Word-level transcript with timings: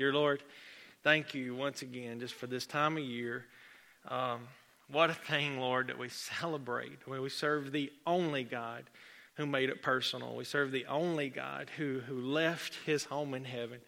Dear 0.00 0.14
Lord, 0.14 0.42
thank 1.04 1.34
you 1.34 1.54
once 1.54 1.82
again 1.82 2.20
just 2.20 2.32
for 2.32 2.46
this 2.46 2.64
time 2.64 2.96
of 2.96 3.02
year. 3.02 3.44
Um, 4.08 4.48
what 4.90 5.10
a 5.10 5.14
thing, 5.14 5.60
Lord, 5.60 5.88
that 5.88 5.98
we 5.98 6.08
celebrate 6.08 7.00
when 7.04 7.20
we 7.20 7.28
serve 7.28 7.70
the 7.70 7.92
only 8.06 8.42
God 8.42 8.84
who 9.34 9.44
made 9.44 9.68
it 9.68 9.82
personal. 9.82 10.34
We 10.34 10.44
serve 10.44 10.72
the 10.72 10.86
only 10.86 11.28
God 11.28 11.68
who, 11.76 12.00
who 12.00 12.18
left 12.18 12.78
his 12.86 13.04
home 13.04 13.34
in 13.34 13.44
heaven 13.44 13.78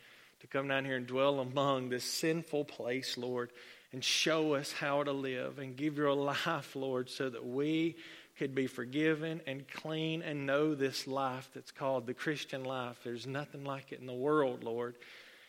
to 0.40 0.46
come 0.46 0.69
down 0.69 0.85
here 0.85 0.98
and 0.98 1.06
dwell 1.06 1.40
among 1.40 1.88
this 1.88 2.04
sinful 2.04 2.67
place, 2.67 3.17
Lord, 3.17 3.49
and 3.90 4.04
show 4.04 4.53
us 4.53 4.71
how 4.71 5.04
to 5.04 5.13
live 5.13 5.58
and 5.58 5.74
give 5.79 5.97
your 5.97 6.13
life, 6.13 6.76
Lord, 6.76 7.08
so 7.08 7.31
that 7.31 7.47
we 7.47 7.97
could 8.37 8.54
be 8.54 8.67
forgiven 8.67 9.40
and 9.47 9.67
clean 9.67 10.21
and 10.21 10.44
know 10.44 10.74
this 10.74 11.06
life 11.06 11.49
that's 11.54 11.71
called 11.71 12.06
the 12.06 12.13
Christian 12.13 12.65
life. 12.65 12.99
There's 13.03 13.26
nothing 13.26 13.65
like 13.65 13.92
it 13.92 14.01
in 14.01 14.06
the 14.06 14.13
world, 14.13 14.63
Lord. 14.63 14.94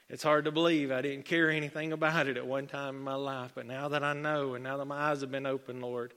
It's 0.10 0.24
hard 0.24 0.46
to 0.46 0.52
believe 0.52 0.92
I 0.92 1.02
didn't 1.02 1.26
care 1.26 1.50
anything 1.50 1.94
about 1.94 2.28
it 2.28 2.38
at 2.38 2.46
one 2.46 2.68
time 2.68 2.98
in 2.98 3.02
my 3.02 3.16
life, 3.16 3.54
but 3.56 3.66
now 3.66 3.90
that 3.90 4.04
I 4.04 4.14
know 4.14 4.54
and 4.54 4.64
now 4.64 4.78
that 4.78 4.86
my 4.86 5.10
eyes 5.10 5.22
have 5.22 5.32
been 5.32 5.46
opened, 5.46 5.82
Lord, 5.82 6.14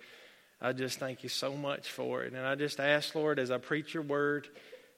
I 0.61 0.73
just 0.73 0.99
thank 0.99 1.23
you 1.23 1.29
so 1.29 1.55
much 1.55 1.91
for 1.91 2.25
it. 2.25 2.33
And 2.33 2.45
I 2.45 2.55
just 2.57 2.81
ask, 2.81 3.15
Lord, 3.15 3.39
as 3.39 3.51
I 3.51 3.59
preach 3.59 3.95
your 3.95 4.03
word, 4.03 4.49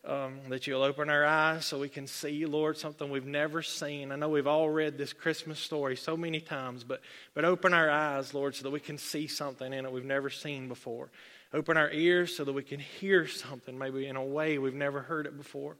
um, 0.04 0.38
that 0.48 0.66
you'll 0.66 0.82
open 0.82 1.10
our 1.10 1.24
eyes 1.24 1.66
so 1.66 1.78
we 1.78 1.88
can 1.88 2.06
see, 2.06 2.46
Lord, 2.46 2.78
something 2.78 3.10
we've 3.10 3.26
never 3.26 3.62
seen. 3.62 4.10
I 4.10 4.16
know 4.16 4.28
we've 4.28 4.46
all 4.46 4.70
read 4.70 4.96
this 4.96 5.12
Christmas 5.12 5.58
story 5.58 5.96
so 5.96 6.16
many 6.16 6.40
times, 6.40 6.82
but, 6.82 7.00
but 7.34 7.44
open 7.44 7.74
our 7.74 7.90
eyes, 7.90 8.32
Lord, 8.32 8.54
so 8.54 8.62
that 8.62 8.70
we 8.70 8.80
can 8.80 8.96
see 8.96 9.26
something 9.26 9.72
in 9.72 9.84
it 9.84 9.92
we've 9.92 10.04
never 10.04 10.30
seen 10.30 10.68
before. 10.68 11.10
Open 11.52 11.76
our 11.76 11.90
ears 11.90 12.36
so 12.36 12.44
that 12.44 12.52
we 12.52 12.62
can 12.62 12.80
hear 12.80 13.26
something 13.26 13.76
maybe 13.76 14.06
in 14.06 14.16
a 14.16 14.24
way 14.24 14.58
we've 14.58 14.74
never 14.74 15.00
heard 15.00 15.26
it 15.26 15.36
before. 15.36 15.76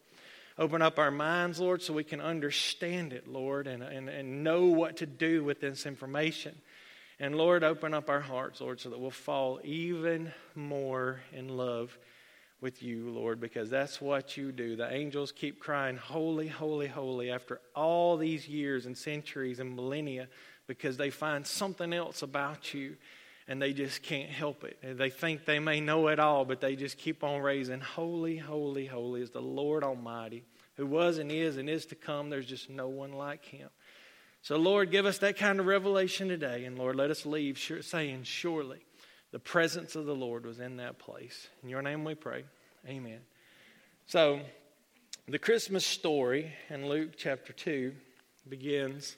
Open 0.59 0.83
up 0.83 0.99
our 0.99 1.13
minds, 1.13 1.61
Lord, 1.61 1.83
so 1.83 1.93
we 1.93 2.03
can 2.03 2.21
understand 2.21 3.13
it, 3.13 3.29
Lord, 3.29 3.69
and, 3.69 3.81
and, 3.81 4.09
and 4.09 4.43
know 4.43 4.65
what 4.65 4.97
to 4.97 5.07
do 5.07 5.45
with 5.45 5.61
this 5.61 5.87
information. 5.87 6.57
And 7.21 7.37
Lord, 7.37 7.63
open 7.63 7.95
up 7.95 8.11
our 8.11 8.21
hearts, 8.21 8.61
Lord, 8.61 8.81
so 8.81 8.91
that 8.91 8.99
we'll 8.99 9.13
fall 9.13 9.61
even 9.63 10.33
more 10.57 11.21
in 11.33 11.57
love 11.57 11.97
with 12.61 12.83
you, 12.83 13.09
Lord, 13.11 13.41
because 13.41 13.71
that's 13.71 14.01
what 14.01 14.37
you 14.37 14.51
do. 14.51 14.75
The 14.75 14.93
angels 14.93 15.31
keep 15.31 15.61
crying, 15.61 15.97
Holy, 15.97 16.49
holy, 16.49 16.89
holy, 16.89 17.31
after 17.31 17.61
all 17.77 18.17
these 18.17 18.49
years 18.49 18.85
and 18.85 18.99
centuries 18.99 19.61
and 19.61 19.77
millennia, 19.77 20.27
because 20.67 20.97
they 20.97 21.11
find 21.11 21.47
something 21.47 21.93
else 21.93 22.23
about 22.23 22.75
you 22.75 22.97
and 23.49 23.61
they 23.61 23.73
just 23.73 24.03
can't 24.03 24.29
help 24.29 24.63
it. 24.63 24.79
They 24.83 25.09
think 25.09 25.47
they 25.47 25.59
may 25.59 25.81
know 25.81 26.09
it 26.09 26.21
all, 26.21 26.45
but 26.45 26.61
they 26.61 26.77
just 26.77 26.99
keep 26.99 27.25
on 27.25 27.41
raising, 27.41 27.81
Holy, 27.81 28.37
holy, 28.37 28.85
holy 28.85 29.23
is 29.23 29.31
the 29.31 29.41
Lord 29.41 29.83
Almighty, 29.83 30.45
who 30.77 30.87
was 30.87 31.17
and 31.17 31.33
is 31.33 31.57
and 31.57 31.69
is 31.69 31.87
to 31.87 31.95
come. 31.95 32.29
There's 32.29 32.47
just 32.47 32.69
no 32.69 32.89
one 32.89 33.13
like 33.13 33.47
him. 33.47 33.71
So, 34.43 34.57
Lord, 34.57 34.91
give 34.91 35.07
us 35.07 35.19
that 35.19 35.39
kind 35.39 35.59
of 35.59 35.67
revelation 35.67 36.29
today. 36.29 36.65
And, 36.67 36.79
Lord, 36.79 36.95
let 36.95 37.11
us 37.11 37.25
leave 37.27 37.59
saying, 37.59 38.23
Surely 38.25 38.81
the 39.33 39.39
presence 39.39 39.97
of 39.97 40.05
the 40.05 40.15
Lord 40.15 40.45
was 40.45 40.61
in 40.61 40.77
that 40.77 40.99
place. 40.99 41.49
In 41.63 41.71
your 41.71 41.83
name 41.83 42.05
we 42.05 42.15
pray. 42.15 42.45
Amen. 42.87 43.21
So, 44.07 44.41
the 45.27 45.39
Christmas 45.39 45.85
story 45.85 46.53
in 46.71 46.89
Luke 46.89 47.13
chapter 47.17 47.53
2 47.53 47.93
begins 48.49 49.17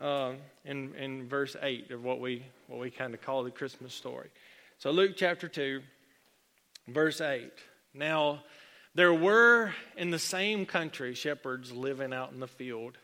uh, 0.00 0.32
in, 0.64 0.94
in 0.94 1.28
verse 1.28 1.56
8 1.60 1.90
of 1.90 2.04
what 2.04 2.20
we, 2.20 2.44
what 2.66 2.80
we 2.80 2.90
kind 2.90 3.14
of 3.14 3.22
call 3.22 3.42
the 3.42 3.50
Christmas 3.50 3.94
story. 3.94 4.28
So, 4.78 4.90
Luke 4.90 5.14
chapter 5.16 5.48
2, 5.48 5.80
verse 6.86 7.20
8. 7.20 7.50
Now, 7.94 8.42
there 8.94 9.12
were 9.12 9.72
in 9.96 10.10
the 10.10 10.18
same 10.18 10.66
country 10.66 11.14
shepherds 11.14 11.72
living 11.72 12.12
out 12.12 12.32
in 12.32 12.40
the 12.40 12.46
field, 12.46 12.96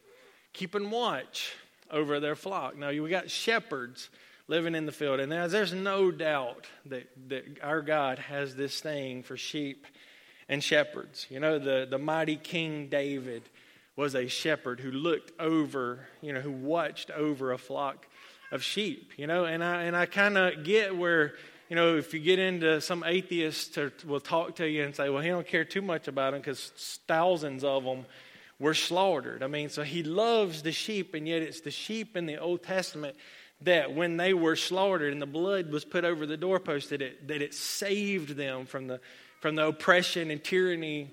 keeping 0.52 0.90
watch 0.90 1.52
over 1.90 2.20
their 2.20 2.36
flock. 2.36 2.76
Now, 2.76 2.90
we 2.90 3.08
got 3.08 3.30
shepherds 3.30 4.08
living 4.46 4.74
in 4.74 4.86
the 4.86 4.92
field, 4.92 5.20
and 5.20 5.32
there's 5.32 5.72
no 5.72 6.10
doubt 6.10 6.66
that, 6.86 7.08
that 7.28 7.44
our 7.62 7.80
God 7.80 8.18
has 8.18 8.54
this 8.54 8.80
thing 8.80 9.22
for 9.22 9.36
sheep 9.36 9.86
and 10.48 10.62
shepherds. 10.62 11.26
You 11.30 11.40
know, 11.40 11.58
the, 11.58 11.86
the 11.88 11.98
mighty 11.98 12.36
King 12.36 12.88
David 12.88 13.42
was 13.96 14.14
a 14.14 14.26
shepherd 14.26 14.80
who 14.80 14.90
looked 14.90 15.32
over, 15.40 16.06
you 16.20 16.32
know, 16.32 16.40
who 16.40 16.50
watched 16.50 17.10
over 17.10 17.52
a 17.52 17.58
flock 17.58 18.06
of 18.50 18.62
sheep, 18.62 19.12
you 19.16 19.26
know, 19.26 19.44
and 19.44 19.62
I, 19.62 19.82
and 19.82 19.96
I 19.96 20.06
kind 20.06 20.36
of 20.36 20.64
get 20.64 20.96
where, 20.96 21.34
you 21.68 21.76
know, 21.76 21.96
if 21.96 22.12
you 22.12 22.20
get 22.20 22.38
into 22.38 22.80
some 22.80 23.04
atheists 23.04 23.76
will 24.04 24.20
talk 24.20 24.56
to 24.56 24.68
you 24.68 24.84
and 24.84 24.94
say, 24.94 25.08
well, 25.08 25.22
he 25.22 25.28
don't 25.28 25.46
care 25.46 25.64
too 25.64 25.82
much 25.82 26.08
about 26.08 26.32
them 26.32 26.40
because 26.40 26.72
thousands 27.06 27.64
of 27.64 27.84
them 27.84 28.04
were 28.58 28.74
slaughtered. 28.74 29.42
I 29.42 29.46
mean, 29.46 29.68
so 29.68 29.82
he 29.82 30.02
loves 30.02 30.62
the 30.62 30.72
sheep, 30.72 31.14
and 31.14 31.26
yet 31.26 31.42
it's 31.42 31.60
the 31.60 31.70
sheep 31.70 32.16
in 32.16 32.26
the 32.26 32.38
Old 32.38 32.62
Testament 32.62 33.16
that 33.62 33.94
when 33.94 34.16
they 34.16 34.34
were 34.34 34.56
slaughtered 34.56 35.12
and 35.12 35.22
the 35.22 35.26
blood 35.26 35.70
was 35.70 35.84
put 35.84 36.04
over 36.04 36.26
the 36.26 36.36
doorpost, 36.36 36.90
that 36.90 37.00
it, 37.00 37.28
that 37.28 37.42
it 37.42 37.54
saved 37.54 38.36
them 38.36 38.66
from 38.66 38.86
the, 38.86 39.00
from 39.40 39.54
the 39.54 39.66
oppression 39.66 40.30
and 40.30 40.42
tyranny 40.42 41.12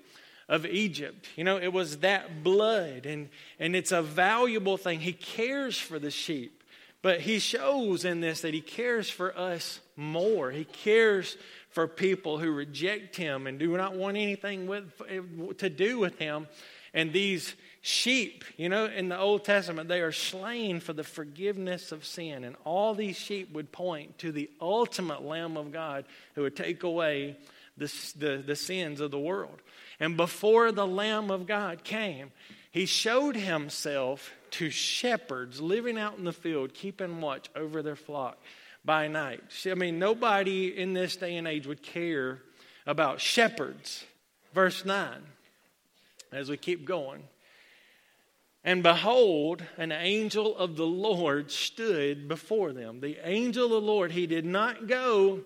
of 0.52 0.66
Egypt. 0.66 1.30
You 1.34 1.44
know, 1.44 1.56
it 1.56 1.72
was 1.72 1.98
that 1.98 2.44
blood, 2.44 3.06
and, 3.06 3.30
and 3.58 3.74
it's 3.74 3.90
a 3.90 4.02
valuable 4.02 4.76
thing. 4.76 5.00
He 5.00 5.14
cares 5.14 5.78
for 5.78 5.98
the 5.98 6.10
sheep, 6.10 6.62
but 7.00 7.22
he 7.22 7.38
shows 7.38 8.04
in 8.04 8.20
this 8.20 8.42
that 8.42 8.52
he 8.52 8.60
cares 8.60 9.08
for 9.08 9.36
us 9.36 9.80
more. 9.96 10.50
He 10.50 10.64
cares 10.64 11.38
for 11.70 11.88
people 11.88 12.36
who 12.36 12.50
reject 12.50 13.16
him 13.16 13.46
and 13.46 13.58
do 13.58 13.74
not 13.78 13.94
want 13.96 14.18
anything 14.18 14.66
with, 14.66 14.92
to 15.56 15.70
do 15.70 15.98
with 15.98 16.18
him. 16.18 16.46
And 16.92 17.14
these 17.14 17.54
sheep, 17.80 18.44
you 18.58 18.68
know, 18.68 18.84
in 18.84 19.08
the 19.08 19.18
Old 19.18 19.46
Testament, 19.46 19.88
they 19.88 20.02
are 20.02 20.12
slain 20.12 20.80
for 20.80 20.92
the 20.92 21.02
forgiveness 21.02 21.92
of 21.92 22.04
sin. 22.04 22.44
And 22.44 22.56
all 22.64 22.94
these 22.94 23.16
sheep 23.16 23.54
would 23.54 23.72
point 23.72 24.18
to 24.18 24.30
the 24.30 24.50
ultimate 24.60 25.22
Lamb 25.22 25.56
of 25.56 25.72
God 25.72 26.04
who 26.34 26.42
would 26.42 26.56
take 26.56 26.82
away 26.82 27.38
the, 27.78 27.90
the, 28.18 28.44
the 28.46 28.56
sins 28.56 29.00
of 29.00 29.10
the 29.10 29.18
world. 29.18 29.62
And 30.02 30.16
before 30.16 30.72
the 30.72 30.84
Lamb 30.84 31.30
of 31.30 31.46
God 31.46 31.84
came, 31.84 32.32
he 32.72 32.86
showed 32.86 33.36
himself 33.36 34.32
to 34.50 34.68
shepherds 34.68 35.60
living 35.60 35.96
out 35.96 36.18
in 36.18 36.24
the 36.24 36.32
field, 36.32 36.74
keeping 36.74 37.20
watch 37.20 37.48
over 37.54 37.84
their 37.84 37.94
flock 37.94 38.36
by 38.84 39.06
night. 39.06 39.42
I 39.64 39.74
mean, 39.74 40.00
nobody 40.00 40.76
in 40.76 40.92
this 40.92 41.14
day 41.14 41.36
and 41.36 41.46
age 41.46 41.68
would 41.68 41.84
care 41.84 42.42
about 42.84 43.20
shepherds. 43.20 44.04
Verse 44.52 44.84
9, 44.84 45.22
as 46.32 46.50
we 46.50 46.56
keep 46.56 46.84
going. 46.84 47.22
And 48.64 48.82
behold, 48.82 49.62
an 49.78 49.92
angel 49.92 50.56
of 50.56 50.74
the 50.74 50.84
Lord 50.84 51.52
stood 51.52 52.26
before 52.26 52.72
them. 52.72 52.98
The 52.98 53.18
angel 53.22 53.66
of 53.66 53.70
the 53.70 53.80
Lord, 53.80 54.10
he 54.10 54.26
did 54.26 54.46
not 54.46 54.88
go 54.88 55.42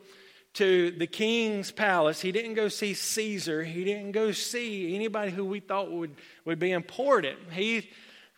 to 0.56 0.90
the 0.90 1.06
king's 1.06 1.70
palace. 1.70 2.20
He 2.20 2.32
didn't 2.32 2.54
go 2.54 2.68
see 2.68 2.94
Caesar. 2.94 3.62
He 3.62 3.84
didn't 3.84 4.12
go 4.12 4.32
see 4.32 4.94
anybody 4.94 5.30
who 5.30 5.44
we 5.44 5.60
thought 5.60 5.90
would, 5.90 6.14
would 6.46 6.58
be 6.58 6.72
important. 6.72 7.38
He 7.52 7.90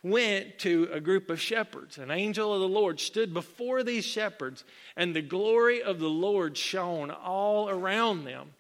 went 0.02 0.58
to 0.60 0.88
a 0.92 1.00
group 1.00 1.30
of 1.30 1.40
shepherds. 1.40 1.96
An 1.96 2.10
angel 2.10 2.52
of 2.52 2.60
the 2.60 2.68
Lord 2.68 2.98
stood 2.98 3.32
before 3.32 3.84
these 3.84 4.04
shepherds, 4.04 4.64
and 4.96 5.14
the 5.14 5.22
glory 5.22 5.80
of 5.80 6.00
the 6.00 6.08
Lord 6.08 6.56
shone 6.56 7.12
all 7.12 7.68
around 7.68 8.24
them, 8.24 8.50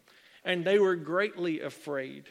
and 0.44 0.64
they 0.64 0.78
were 0.78 0.96
greatly 0.96 1.60
afraid. 1.60 2.24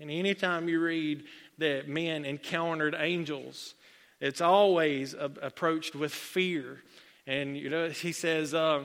And 0.00 0.10
anytime 0.10 0.68
you 0.68 0.80
read 0.80 1.24
that 1.56 1.88
men 1.88 2.26
encountered 2.26 2.94
angels, 2.98 3.74
it's 4.20 4.42
always 4.42 5.14
approached 5.14 5.94
with 5.94 6.12
fear. 6.12 6.82
And, 7.26 7.56
you 7.56 7.70
know, 7.70 7.88
he 7.88 8.12
says, 8.12 8.52
uh, 8.52 8.84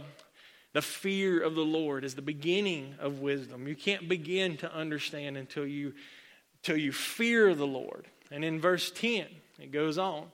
the 0.74 0.82
fear 0.82 1.42
of 1.42 1.56
the 1.56 1.66
Lord 1.66 2.04
is 2.04 2.16
the 2.16 2.22
beginning 2.22 2.96
of 3.00 3.20
wisdom. 3.20 3.68
You 3.68 3.76
can't 3.76 4.08
begin 4.08 4.58
to 4.58 4.74
understand 4.74 5.36
until 5.36 5.66
you, 5.66 5.94
until 6.62 6.78
you 6.78 6.92
fear 6.92 7.56
the 7.56 7.68
Lord. 7.68 8.08
And 8.32 8.46
in 8.46 8.62
verse 8.62 8.92
10, 8.92 9.26
it 9.60 9.72
goes 9.72 9.98
on. 9.98 10.26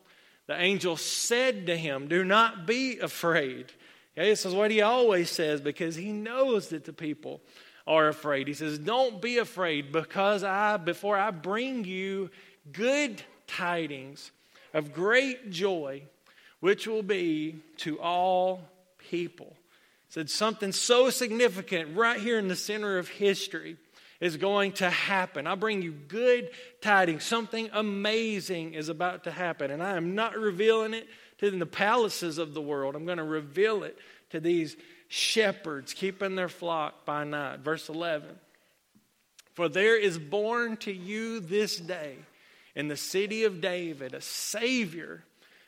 The 0.48 0.60
angel 0.60 0.98
said 0.98 1.68
to 1.68 1.78
him, 1.78 2.08
Do 2.08 2.24
not 2.24 2.68
be 2.68 3.00
afraid. 3.00 3.72
Okay, 4.18 4.30
this 4.30 4.46
is 4.46 4.54
what 4.54 4.72
he 4.72 4.82
always 4.82 5.30
says 5.30 5.62
because 5.62 5.96
he 5.96 6.12
knows 6.12 6.70
that 6.70 6.86
the 6.86 6.94
people 6.94 7.42
are 7.88 8.08
afraid. 8.08 8.48
He 8.48 8.54
says, 8.54 8.78
Don't 8.78 9.22
be 9.22 9.38
afraid 9.38 9.92
because 9.92 10.44
I, 10.44 10.78
before 10.78 11.18
I 11.18 11.32
bring 11.32 11.86
you 11.86 12.30
good 12.72 13.22
tidings 13.48 14.32
of 14.74 14.94
great 14.94 15.50
joy, 15.50 16.04
which 16.60 16.88
will 16.88 17.04
be 17.04 17.62
to 17.78 18.00
all 18.02 18.62
people 18.98 19.56
said 20.16 20.30
something 20.30 20.72
so 20.72 21.10
significant 21.10 21.98
right 21.98 22.22
here 22.22 22.40
in 22.40 22.48
the 22.48 22.56
center 22.56 22.98
of 22.98 23.10
history 23.10 23.76
is 24.22 24.38
going 24.38 24.72
to 24.72 24.90
happen. 24.90 25.46
I 25.46 25.56
bring 25.56 25.82
you 25.82 25.92
good 25.92 26.52
tidings. 26.80 27.26
Something 27.26 27.70
amazing 27.74 28.76
is 28.76 28.88
about 28.88 29.26
to 29.26 29.32
happen. 29.32 29.72
And 29.72 29.84
I 29.84 29.98
am 29.98 30.16
not 30.16 30.38
revealing 30.38 30.94
it 30.94 31.10
to 31.40 31.52
the 31.52 31.66
palaces 31.66 32.38
of 32.38 32.54
the 32.54 32.62
world. 32.62 32.96
I'm 32.96 33.04
going 33.04 33.18
to 33.18 33.26
reveal 33.26 33.84
it 33.84 33.98
to 34.30 34.40
these 34.40 34.78
shepherds 35.10 35.94
keeping 35.94 36.36
their 36.38 36.48
flock 36.48 37.06
by 37.06 37.26
night. 37.26 37.60
Verse 37.60 37.90
11 37.90 38.40
For 39.54 39.68
there 39.68 40.00
is 40.00 40.18
born 40.18 40.78
to 40.78 40.94
you 40.94 41.42
this 41.42 41.76
day 41.76 42.20
in 42.74 42.88
the 42.88 42.96
city 42.96 43.44
of 43.44 43.60
David 43.60 44.14
a 44.14 44.22
Savior 44.22 45.26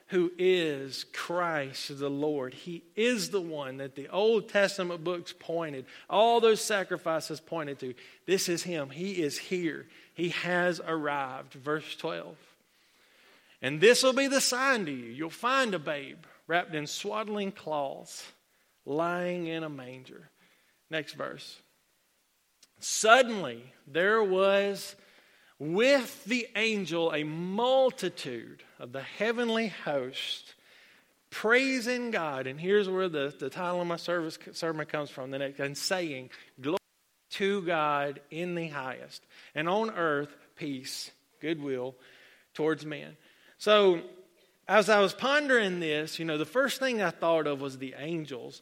who 0.08 0.32
is 0.38 1.06
Christ 1.14 2.00
the 2.00 2.10
Lord. 2.10 2.54
He 2.54 2.84
is 2.96 3.30
the 3.30 3.42
one 3.42 3.78
that 3.78 3.96
the 3.96 4.08
Old 4.10 4.50
Testament 4.50 5.04
books 5.04 5.34
pointed, 5.38 5.86
all 6.10 6.40
those 6.40 6.62
sacrifices 6.62 7.40
pointed 7.40 7.80
to. 7.80 7.94
This 8.26 8.48
is 8.48 8.64
Him. 8.64 8.90
He 8.90 9.22
is 9.22 9.38
here. 9.38 9.86
He 10.14 10.30
has 10.30 10.80
arrived. 10.86 11.54
Verse 11.54 11.96
12. 11.98 12.36
And 13.62 13.82
this 13.82 14.04
will 14.04 14.14
be 14.14 14.28
the 14.28 14.42
sign 14.42 14.86
to 14.86 14.92
you. 14.92 15.12
You'll 15.12 15.30
find 15.30 15.74
a 15.74 15.80
babe 15.80 16.24
wrapped 16.48 16.74
in 16.74 16.88
swaddling 16.88 17.52
cloths, 17.52 18.24
lying 18.86 19.48
in 19.48 19.64
a 19.64 19.70
manger. 19.70 20.30
Next 20.90 21.14
verse. 21.14 21.60
Suddenly 22.80 23.74
there 23.86 24.24
was 24.24 24.96
with 25.60 26.24
the 26.26 26.48
angel 26.56 27.12
a 27.14 27.24
multitude 27.24 28.64
of 28.80 28.92
the 28.92 29.02
heavenly 29.02 29.70
host 29.70 30.54
praising 31.30 32.12
God. 32.12 32.48
And 32.48 32.60
here's 32.60 32.90
where 32.90 33.10
the, 33.10 33.34
the 33.38 33.50
title 33.50 33.82
of 33.82 33.88
my 33.88 33.98
service 33.98 34.38
sermon 34.54 34.86
comes 34.86 35.10
from 35.10 35.32
the 35.32 35.40
next 35.40 35.60
and 35.60 35.78
saying, 35.78 36.30
Glory 36.62 36.78
to 37.32 37.62
God 37.64 38.22
in 38.32 38.56
the 38.56 38.68
highest, 38.68 39.26
and 39.54 39.68
on 39.68 39.92
earth 39.92 40.36
peace, 40.56 41.12
goodwill 41.42 41.96
towards 42.54 42.86
men. 42.86 43.18
So 43.58 44.02
as 44.68 44.90
I 44.90 45.00
was 45.00 45.14
pondering 45.14 45.80
this, 45.80 46.20
you 46.20 46.26
know, 46.26 46.38
the 46.38 46.46
first 46.46 46.80
thing 46.80 47.02
I 47.02 47.12
thought 47.12 47.48
of 47.48 47.62
was 47.62 47.78
the 47.78 47.96
angels 47.98 48.62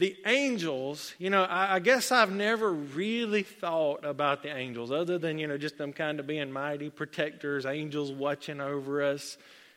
the 0.00 0.16
angels, 0.24 1.12
you 1.18 1.28
know, 1.28 1.42
I, 1.42 1.74
I, 1.74 1.78
guess 1.78 2.10
I've 2.10 2.32
never 2.32 2.72
really 2.72 3.42
thought 3.42 4.02
about 4.02 4.42
the 4.42 4.48
angels 4.48 4.90
other 4.90 5.18
than, 5.18 5.38
you 5.38 5.46
know, 5.46 5.58
just 5.58 5.76
them 5.76 5.92
kind 5.92 6.18
of 6.18 6.26
being 6.26 6.50
mighty 6.50 6.88
protectors, 6.88 7.66
angels 7.66 8.10
watching 8.10 8.62
over 8.62 9.02
us. 9.02 9.36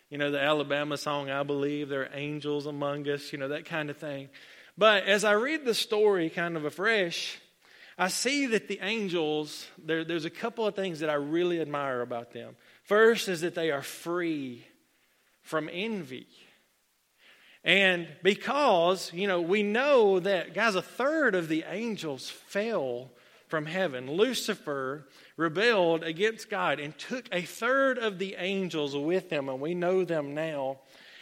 You 0.10 0.18
know, 0.18 0.32
the 0.32 0.40
Alabama 0.40 0.96
song, 0.96 1.30
I 1.30 1.44
believe 1.44 1.90
there 1.90 2.04
are 2.04 2.10
angels 2.14 2.68
among 2.68 3.10
us, 3.10 3.34
you 3.34 3.38
know, 3.38 3.50
that 3.50 3.66
kind 3.66 3.90
of 3.90 3.98
thing. 3.98 4.30
But 4.78 5.04
as 5.04 5.26
I 5.26 5.34
read 5.34 5.66
the 5.66 5.74
story 5.74 6.30
kind 6.30 6.56
of 6.56 6.64
afresh, 6.64 7.38
I 7.98 8.08
see 8.08 8.46
that 8.46 8.70
the 8.70 8.80
angels, 8.82 9.68
there, 9.78 10.06
there's 10.06 10.24
a 10.24 10.30
couple 10.30 10.66
of 10.66 10.74
things 10.74 11.02
that 11.02 11.10
I 11.10 11.16
really 11.16 11.60
admire 11.60 12.00
about 12.00 12.32
them. 12.32 12.56
First 12.86 13.28
is 13.28 13.42
that 13.42 13.56
they 13.56 13.72
are 13.72 13.82
free 13.82 14.66
from 15.42 15.70
envy. 15.70 16.28
And 17.64 18.08
because, 18.22 19.12
you 19.14 19.28
know, 19.28 19.42
we 19.42 19.64
know 19.64 20.20
that, 20.20 20.54
guys, 20.54 20.76
a 20.76 20.82
third 20.82 21.34
of 21.34 21.48
the 21.48 21.64
angels 21.68 22.30
fell 22.30 23.10
from 23.48 23.66
heaven. 23.66 24.12
Lucifer 24.12 25.08
rebelled 25.38 26.04
against 26.04 26.50
God 26.50 26.80
and 26.80 26.98
took 26.98 27.26
a 27.32 27.44
third 27.44 27.98
of 27.98 28.20
the 28.20 28.36
angels 28.38 28.96
with 28.96 29.30
him, 29.30 29.48
and 29.48 29.62
we 29.62 29.76
know 29.76 30.04
them 30.04 30.34
now 30.34 30.80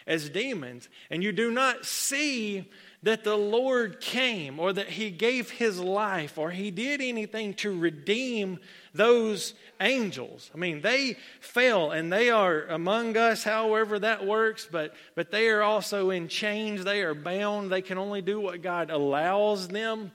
as 0.08 0.30
demons. 0.30 0.90
And 1.10 1.24
you 1.24 1.32
do 1.32 1.52
not 1.52 1.86
see 1.86 2.70
that 3.04 3.24
the 3.24 3.38
Lord 3.38 4.00
came 4.00 4.60
or 4.60 4.72
that 4.74 4.90
he 4.90 5.10
gave 5.10 5.50
his 5.50 5.80
life 5.80 6.38
or 6.38 6.52
he 6.52 6.70
did 6.70 7.02
anything 7.02 7.56
to 7.56 7.78
redeem 7.78 8.60
those 8.94 9.56
angels. 9.80 10.52
I 10.54 10.58
mean, 10.58 10.82
they 10.82 11.18
fell 11.40 11.92
and 11.92 12.14
they 12.14 12.30
are 12.30 12.66
among 12.66 13.18
us, 13.18 13.44
however 13.44 13.98
that 14.00 14.26
works, 14.26 14.68
but, 14.72 14.94
but 15.16 15.32
they 15.32 15.50
are 15.50 15.64
also 15.64 16.12
in 16.12 16.28
chains. 16.28 16.84
They 16.84 17.02
are 17.02 17.16
bound. 17.16 17.72
They 17.72 17.82
can 17.82 17.98
only 17.98 18.22
do 18.22 18.40
what 18.40 18.62
God 18.62 18.92
allows 18.92 19.68
them 19.68 20.12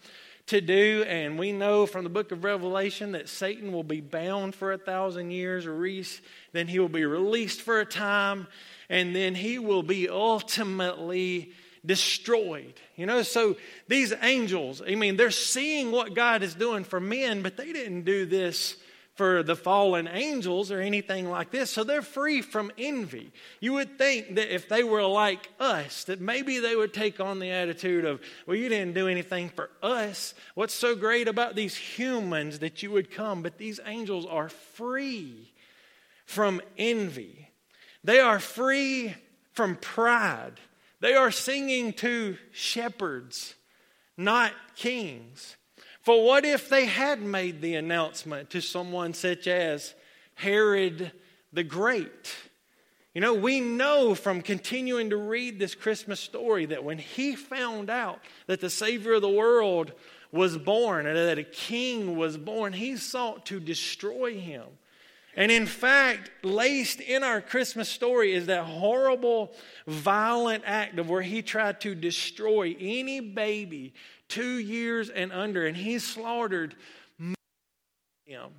to 0.46 0.60
do. 0.60 1.04
And 1.08 1.38
we 1.38 1.50
know 1.50 1.86
from 1.86 2.04
the 2.04 2.10
book 2.10 2.30
of 2.30 2.44
Revelation 2.44 3.12
that 3.12 3.28
Satan 3.28 3.72
will 3.72 3.82
be 3.82 4.00
bound 4.00 4.54
for 4.54 4.72
a 4.72 4.78
thousand 4.78 5.32
years, 5.32 5.66
Reese, 5.66 6.20
then 6.52 6.68
he 6.68 6.78
will 6.78 6.88
be 6.88 7.04
released 7.04 7.62
for 7.62 7.80
a 7.80 7.86
time, 7.86 8.46
and 8.88 9.14
then 9.14 9.34
he 9.34 9.58
will 9.58 9.82
be 9.82 10.08
ultimately 10.08 11.52
destroyed. 11.86 12.74
You 12.96 13.06
know, 13.06 13.22
so 13.22 13.56
these 13.88 14.12
angels, 14.22 14.82
I 14.86 14.94
mean, 14.96 15.16
they're 15.16 15.30
seeing 15.30 15.92
what 15.92 16.14
God 16.14 16.42
is 16.42 16.54
doing 16.54 16.84
for 16.84 17.00
men, 17.00 17.42
but 17.42 17.56
they 17.56 17.72
didn't 17.72 18.02
do 18.02 18.26
this 18.26 18.76
for 19.16 19.42
the 19.42 19.56
fallen 19.56 20.06
angels 20.06 20.70
or 20.70 20.80
anything 20.80 21.30
like 21.30 21.50
this. 21.50 21.70
So 21.70 21.84
they're 21.84 22.02
free 22.02 22.42
from 22.42 22.70
envy. 22.76 23.32
You 23.60 23.72
would 23.72 23.96
think 23.96 24.34
that 24.34 24.54
if 24.54 24.68
they 24.68 24.84
were 24.84 25.04
like 25.04 25.48
us, 25.58 26.04
that 26.04 26.20
maybe 26.20 26.58
they 26.58 26.76
would 26.76 26.92
take 26.92 27.18
on 27.18 27.38
the 27.38 27.50
attitude 27.50 28.04
of, 28.04 28.20
well, 28.46 28.56
you 28.56 28.68
didn't 28.68 28.92
do 28.92 29.08
anything 29.08 29.48
for 29.48 29.70
us. 29.82 30.34
What's 30.54 30.74
so 30.74 30.94
great 30.94 31.28
about 31.28 31.56
these 31.56 31.74
humans 31.74 32.58
that 32.58 32.82
you 32.82 32.90
would 32.90 33.10
come? 33.10 33.42
But 33.42 33.56
these 33.56 33.80
angels 33.86 34.26
are 34.26 34.50
free 34.50 35.50
from 36.26 36.60
envy, 36.76 37.48
they 38.04 38.20
are 38.20 38.40
free 38.40 39.14
from 39.52 39.76
pride. 39.76 40.60
They 41.00 41.14
are 41.14 41.30
singing 41.30 41.92
to 41.94 42.38
shepherds, 42.52 43.54
not 44.16 44.52
kings. 44.74 45.56
For 46.02 46.24
what 46.24 46.44
if 46.44 46.68
they 46.68 46.86
had 46.86 47.20
made 47.20 47.60
the 47.60 47.74
announcement 47.74 48.50
to 48.50 48.60
someone 48.60 49.12
such 49.12 49.46
as 49.46 49.94
Herod 50.34 51.12
the 51.52 51.64
Great? 51.64 52.34
You 53.12 53.20
know, 53.20 53.34
we 53.34 53.60
know 53.60 54.14
from 54.14 54.42
continuing 54.42 55.10
to 55.10 55.16
read 55.16 55.58
this 55.58 55.74
Christmas 55.74 56.20
story 56.20 56.66
that 56.66 56.84
when 56.84 56.98
he 56.98 57.34
found 57.34 57.88
out 57.90 58.20
that 58.46 58.60
the 58.60 58.70
Savior 58.70 59.14
of 59.14 59.22
the 59.22 59.28
world 59.28 59.92
was 60.30 60.58
born 60.58 61.06
and 61.06 61.16
that 61.16 61.38
a 61.38 61.44
king 61.44 62.16
was 62.16 62.36
born, 62.36 62.74
he 62.74 62.96
sought 62.96 63.46
to 63.46 63.58
destroy 63.58 64.38
him. 64.38 64.64
And 65.36 65.52
in 65.52 65.66
fact, 65.66 66.30
laced 66.42 67.00
in 67.00 67.22
our 67.22 67.42
Christmas 67.42 67.90
story 67.90 68.32
is 68.32 68.46
that 68.46 68.64
horrible, 68.64 69.52
violent 69.86 70.64
act 70.66 70.98
of 70.98 71.10
where 71.10 71.22
he 71.22 71.42
tried 71.42 71.80
to 71.82 71.94
destroy 71.94 72.74
any 72.80 73.20
baby 73.20 73.92
two 74.28 74.56
years 74.58 75.10
and 75.10 75.32
under, 75.32 75.66
and 75.66 75.76
he 75.76 75.98
slaughtered 75.98 76.74
him. 78.24 78.50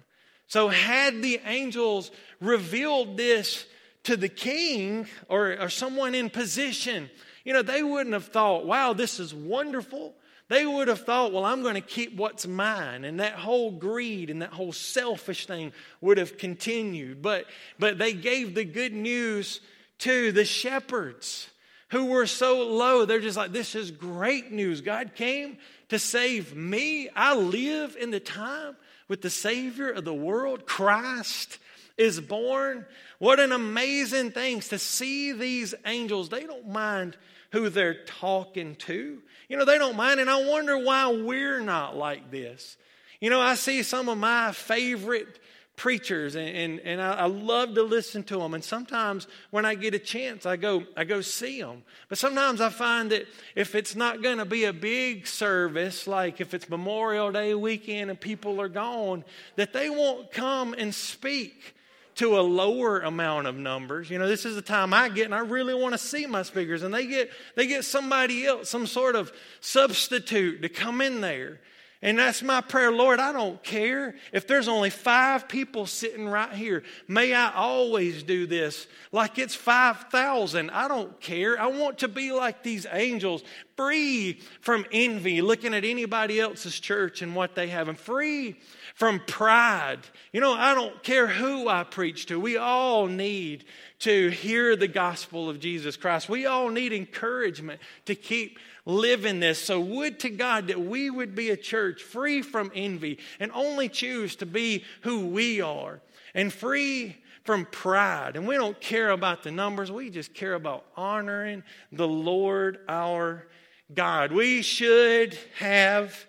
So, 0.45 0.69
had 0.69 1.21
the 1.21 1.41
angels 1.45 2.11
revealed 2.39 3.17
this 3.17 3.65
to 4.03 4.15
the 4.15 4.29
king 4.29 5.07
or, 5.27 5.59
or 5.59 5.69
someone 5.69 6.15
in 6.15 6.29
position, 6.29 7.09
you 7.43 7.53
know, 7.53 7.63
they 7.63 7.83
wouldn't 7.83 8.13
have 8.13 8.27
thought, 8.27 8.65
wow, 8.65 8.93
this 8.93 9.19
is 9.19 9.33
wonderful. 9.33 10.15
They 10.49 10.65
would 10.65 10.87
have 10.87 11.01
thought, 11.01 11.33
well, 11.33 11.43
I'm 11.43 11.61
going 11.61 11.75
to 11.75 11.81
keep 11.81 12.15
what's 12.15 12.47
mine. 12.47 13.03
And 13.03 13.19
that 13.19 13.33
whole 13.33 13.71
greed 13.71 14.29
and 14.29 14.41
that 14.41 14.53
whole 14.53 14.71
selfish 14.71 15.45
thing 15.45 15.73
would 15.99 16.17
have 16.17 16.37
continued. 16.37 17.21
But, 17.21 17.45
but 17.77 17.97
they 17.97 18.13
gave 18.13 18.55
the 18.55 18.63
good 18.63 18.93
news 18.93 19.59
to 19.99 20.31
the 20.31 20.45
shepherds 20.45 21.49
who 21.89 22.05
were 22.05 22.25
so 22.25 22.67
low. 22.67 23.05
They're 23.05 23.19
just 23.19 23.37
like, 23.37 23.51
this 23.51 23.75
is 23.75 23.91
great 23.91 24.51
news. 24.51 24.81
God 24.81 25.15
came 25.15 25.57
to 25.89 25.99
save 25.99 26.55
me. 26.55 27.09
I 27.15 27.35
live 27.35 27.97
in 27.99 28.11
the 28.11 28.19
time 28.19 28.75
with 29.07 29.21
the 29.21 29.29
Savior 29.29 29.89
of 29.89 30.05
the 30.05 30.13
world. 30.13 30.65
Christ 30.65 31.59
is 31.97 32.19
born. 32.19 32.85
What 33.19 33.39
an 33.39 33.51
amazing 33.51 34.31
thing 34.31 34.59
to 34.61 34.79
see 34.79 35.31
these 35.31 35.73
angels. 35.85 36.29
They 36.29 36.43
don't 36.43 36.69
mind 36.69 37.17
who 37.51 37.69
they're 37.69 38.03
talking 38.05 38.75
to. 38.75 39.21
You 39.49 39.57
know, 39.57 39.65
they 39.65 39.77
don't 39.77 39.95
mind, 39.95 40.19
and 40.19 40.29
I 40.29 40.45
wonder 40.45 40.77
why 40.77 41.11
we're 41.11 41.61
not 41.61 41.95
like 41.95 42.31
this. 42.31 42.77
You 43.21 43.29
know, 43.29 43.39
I 43.39 43.55
see 43.55 43.81
some 43.83 44.09
of 44.09 44.17
my 44.17 44.51
favorite 44.51 45.39
preachers 45.77 46.35
and, 46.35 46.49
and, 46.49 46.79
and 46.79 47.01
I, 47.01 47.13
I, 47.13 47.25
love 47.25 47.75
to 47.75 47.83
listen 47.83 48.23
to 48.23 48.39
them 48.39 48.55
and 48.55 48.63
sometimes 48.63 49.27
when 49.51 49.63
i 49.63 49.75
get 49.75 49.93
a 49.93 49.99
chance 49.99 50.47
i 50.47 50.55
go 50.55 50.83
i 50.97 51.03
go 51.03 51.21
see 51.21 51.61
them 51.61 51.83
but 52.09 52.17
sometimes 52.17 52.61
i 52.61 52.69
find 52.69 53.11
that 53.11 53.27
if 53.55 53.75
it's 53.75 53.95
not 53.95 54.23
going 54.23 54.39
to 54.39 54.45
be 54.45 54.63
a 54.63 54.73
big 54.73 55.27
service 55.27 56.07
like 56.07 56.41
if 56.41 56.55
it's 56.55 56.67
memorial 56.67 57.31
day 57.31 57.53
weekend 57.53 58.09
and 58.09 58.19
people 58.19 58.59
are 58.59 58.67
gone 58.67 59.23
that 59.55 59.71
they 59.71 59.87
won't 59.87 60.31
come 60.31 60.73
and 60.73 60.95
speak 60.95 61.75
to 62.17 62.39
a 62.39 62.41
lower 62.41 62.99
amount 62.99 63.47
of 63.47 63.55
numbers. 63.55 64.09
You 64.09 64.19
know, 64.19 64.27
this 64.27 64.45
is 64.45 64.55
the 64.55 64.61
time 64.61 64.93
I 64.93 65.09
get, 65.09 65.25
and 65.25 65.35
I 65.35 65.39
really 65.39 65.73
want 65.73 65.93
to 65.93 65.97
see 65.97 66.25
my 66.25 66.43
speakers, 66.43 66.83
and 66.83 66.93
they 66.93 67.05
get 67.07 67.31
they 67.55 67.67
get 67.67 67.85
somebody 67.85 68.45
else, 68.45 68.69
some 68.69 68.87
sort 68.87 69.15
of 69.15 69.31
substitute 69.61 70.61
to 70.61 70.69
come 70.69 71.01
in 71.01 71.21
there. 71.21 71.59
And 72.01 72.19
that's 72.19 72.43
my 72.43 72.61
prayer, 72.61 72.91
Lord. 72.91 73.19
I 73.19 73.31
don't 73.31 73.63
care 73.63 74.15
if 74.31 74.45
there's 74.45 74.67
only 74.67 74.91
five 74.91 75.47
people 75.47 75.87
sitting 75.87 76.27
right 76.27 76.53
here. 76.53 76.83
May 77.07 77.33
I 77.33 77.51
always 77.51 78.21
do 78.21 78.45
this 78.45 78.85
like 79.11 79.39
it's 79.39 79.55
5,000. 79.55 80.69
I 80.69 80.87
don't 80.87 81.19
care. 81.19 81.59
I 81.59 81.67
want 81.67 81.99
to 81.99 82.07
be 82.07 82.31
like 82.31 82.61
these 82.61 82.85
angels, 82.91 83.43
free 83.75 84.41
from 84.61 84.85
envy, 84.91 85.41
looking 85.41 85.73
at 85.73 85.83
anybody 85.83 86.39
else's 86.39 86.79
church 86.79 87.23
and 87.23 87.35
what 87.35 87.55
they 87.55 87.69
have, 87.69 87.87
and 87.87 87.97
free 87.97 88.57
from 88.97 89.19
pride. 89.27 89.99
You 90.33 90.41
know, 90.41 90.53
I 90.53 90.73
don't 90.73 91.03
care 91.03 91.27
who 91.27 91.69
I 91.69 91.83
preach 91.83 92.25
to. 92.25 92.39
We 92.39 92.57
all 92.57 93.05
need 93.05 93.63
to 93.99 94.29
hear 94.29 94.75
the 94.75 94.87
gospel 94.87 95.51
of 95.51 95.59
Jesus 95.59 95.95
Christ. 95.95 96.27
We 96.27 96.47
all 96.47 96.69
need 96.69 96.91
encouragement 96.91 97.79
to 98.05 98.15
keep 98.15 98.57
living 98.85 99.39
this. 99.39 99.61
So, 99.61 99.79
would 99.79 100.19
to 100.21 100.31
God 100.31 100.69
that 100.69 100.81
we 100.81 101.11
would 101.11 101.35
be 101.35 101.51
a 101.51 101.55
church 101.55 102.01
free 102.01 102.41
from 102.41 102.71
envy 102.73 103.19
and 103.39 103.51
only 103.53 103.87
choose 103.87 104.35
to 104.37 104.47
be 104.47 104.83
who 105.01 105.27
we 105.27 105.61
are 105.61 105.99
and 106.33 106.51
free 106.51 107.17
from 107.43 107.65
pride. 107.65 108.35
And 108.35 108.47
we 108.47 108.55
don't 108.55 108.81
care 108.81 109.11
about 109.11 109.43
the 109.43 109.51
numbers, 109.51 109.91
we 109.91 110.09
just 110.09 110.33
care 110.33 110.55
about 110.55 110.85
honoring 110.95 111.61
the 111.91 112.07
Lord 112.07 112.79
our 112.89 113.45
God. 113.93 114.31
We 114.31 114.63
should 114.63 115.37
have 115.59 116.25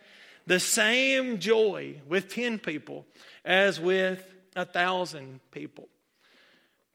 the 0.49 0.61
same 0.61 1.39
joy 1.39 2.01
with 2.09 2.33
10 2.33 2.59
people 2.59 3.07
as 3.45 3.79
with 3.79 4.25
a 4.57 4.65
thousand 4.65 5.41
people. 5.51 5.89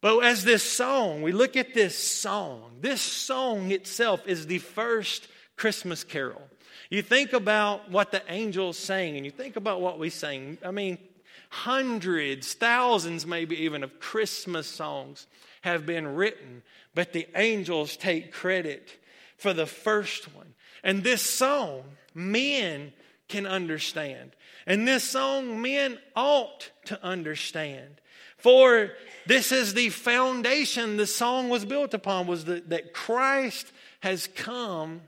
But 0.01 0.19
as 0.19 0.43
this 0.43 0.63
song, 0.63 1.21
we 1.21 1.31
look 1.31 1.55
at 1.55 1.73
this 1.73 1.97
song. 1.97 2.71
This 2.81 3.01
song 3.01 3.71
itself 3.71 4.27
is 4.27 4.47
the 4.47 4.57
first 4.57 5.27
Christmas 5.55 6.03
carol. 6.03 6.41
You 6.89 7.01
think 7.01 7.31
about 7.31 7.89
what 7.89 8.11
the 8.11 8.21
angels 8.27 8.77
sang, 8.77 9.15
and 9.15 9.25
you 9.25 9.31
think 9.31 9.55
about 9.55 9.79
what 9.79 9.97
we 9.99 10.09
sang. 10.09 10.57
I 10.65 10.71
mean, 10.71 10.97
hundreds, 11.49 12.53
thousands, 12.53 13.25
maybe 13.25 13.63
even, 13.63 13.83
of 13.83 13.99
Christmas 13.99 14.67
songs 14.67 15.25
have 15.61 15.85
been 15.85 16.15
written, 16.15 16.63
but 16.93 17.13
the 17.13 17.27
angels 17.35 17.95
take 17.95 18.33
credit 18.33 18.89
for 19.37 19.53
the 19.53 19.65
first 19.65 20.35
one. 20.35 20.53
And 20.83 21.03
this 21.03 21.21
song, 21.21 21.83
men 22.13 22.91
can 23.27 23.45
understand. 23.45 24.31
And 24.65 24.87
this 24.87 25.03
song, 25.03 25.61
men 25.61 25.97
ought 26.15 26.69
to 26.85 27.03
understand. 27.03 28.01
For 28.37 28.91
this 29.25 29.51
is 29.51 29.73
the 29.73 29.89
foundation 29.89 30.97
the 30.97 31.07
song 31.07 31.49
was 31.49 31.65
built 31.65 31.93
upon 31.93 32.27
was 32.27 32.45
that, 32.45 32.69
that 32.69 32.93
Christ 32.93 33.71
has 34.01 34.27
come 34.27 35.01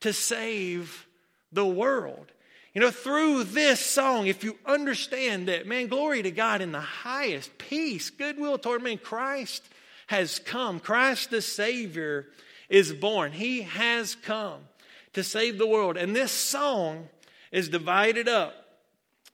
to 0.00 0.12
save 0.12 1.06
the 1.52 1.66
world. 1.66 2.32
You 2.74 2.80
know, 2.80 2.90
through 2.90 3.44
this 3.44 3.80
song, 3.80 4.26
if 4.26 4.42
you 4.42 4.56
understand 4.64 5.48
that, 5.48 5.66
man, 5.66 5.88
glory 5.88 6.22
to 6.22 6.30
God 6.30 6.62
in 6.62 6.72
the 6.72 6.80
highest, 6.80 7.56
peace, 7.58 8.08
goodwill 8.10 8.58
toward 8.58 8.82
men, 8.82 8.98
Christ 8.98 9.62
has 10.06 10.38
come. 10.38 10.80
Christ 10.80 11.30
the 11.30 11.42
Savior 11.42 12.26
is 12.68 12.92
born. 12.92 13.32
He 13.32 13.62
has 13.62 14.14
come 14.14 14.60
to 15.12 15.22
save 15.22 15.58
the 15.58 15.66
world. 15.66 15.96
And 15.96 16.16
this 16.16 16.32
song 16.32 17.08
is 17.52 17.68
divided 17.68 18.28
up 18.28 18.54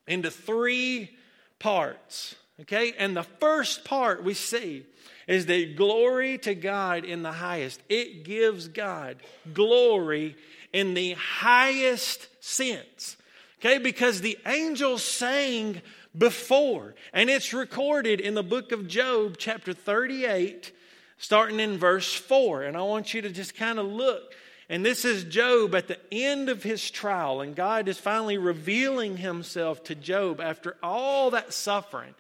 into 0.07 0.31
three 0.31 1.17
parts. 1.59 2.35
Okay? 2.61 2.93
And 2.99 3.17
the 3.17 3.23
first 3.23 3.85
part 3.85 4.25
we 4.25 4.35
see 4.35 4.85
is 5.27 5.47
that 5.47 5.77
glory 5.77 6.39
to 6.39 6.55
God 6.55 7.05
in 7.05 7.23
the 7.23 7.33
highest. 7.33 7.81
It 7.89 8.25
gives 8.25 8.69
God 8.69 9.17
glory 9.55 10.37
in 10.73 10.95
the 10.95 11.13
highest 11.15 12.29
sense. 12.45 13.17
Okay? 13.61 13.79
Because 13.79 14.21
the 14.21 14.39
angels 14.47 15.03
sang 15.03 15.81
before, 16.17 16.95
and 17.13 17.31
it's 17.31 17.53
recorded 17.53 18.21
in 18.21 18.35
the 18.35 18.43
book 18.43 18.73
of 18.73 18.89
Job, 18.89 19.37
chapter 19.39 19.73
38, 19.73 20.73
starting 21.19 21.61
in 21.61 21.79
verse 21.79 22.13
4. 22.13 22.63
And 22.63 22.77
I 22.77 22.83
want 22.83 23.15
you 23.15 23.23
to 23.23 23.31
just 23.31 23.55
kind 23.55 23.79
of 23.79 23.87
look. 23.87 24.35
And 24.69 24.85
this 24.85 25.05
is 25.05 25.25
Job 25.25 25.75
at 25.75 25.89
the 25.89 25.99
end 26.13 26.51
of 26.51 26.63
his 26.63 26.91
trial, 26.91 27.41
and 27.41 27.57
God 27.57 27.89
is 27.89 27.99
finally 27.99 28.37
revealing 28.37 29.17
himself 29.17 29.83
to 29.85 29.95
Job 29.95 30.41
after 30.41 30.77
all 30.83 31.31
that 31.31 31.55
suffering. 31.55 32.15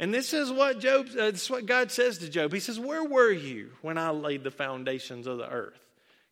And 0.00 0.12
this 0.12 0.32
is 0.32 0.50
what 0.50 0.80
Job, 0.80 1.06
uh, 1.12 1.30
this 1.30 1.44
is 1.44 1.50
what 1.50 1.66
God 1.66 1.92
says 1.92 2.18
to 2.18 2.28
Job. 2.28 2.52
He 2.52 2.58
says, 2.58 2.80
Where 2.80 3.04
were 3.04 3.30
you 3.30 3.70
when 3.80 3.96
I 3.96 4.10
laid 4.10 4.42
the 4.42 4.50
foundations 4.50 5.28
of 5.28 5.38
the 5.38 5.48
earth? 5.48 5.78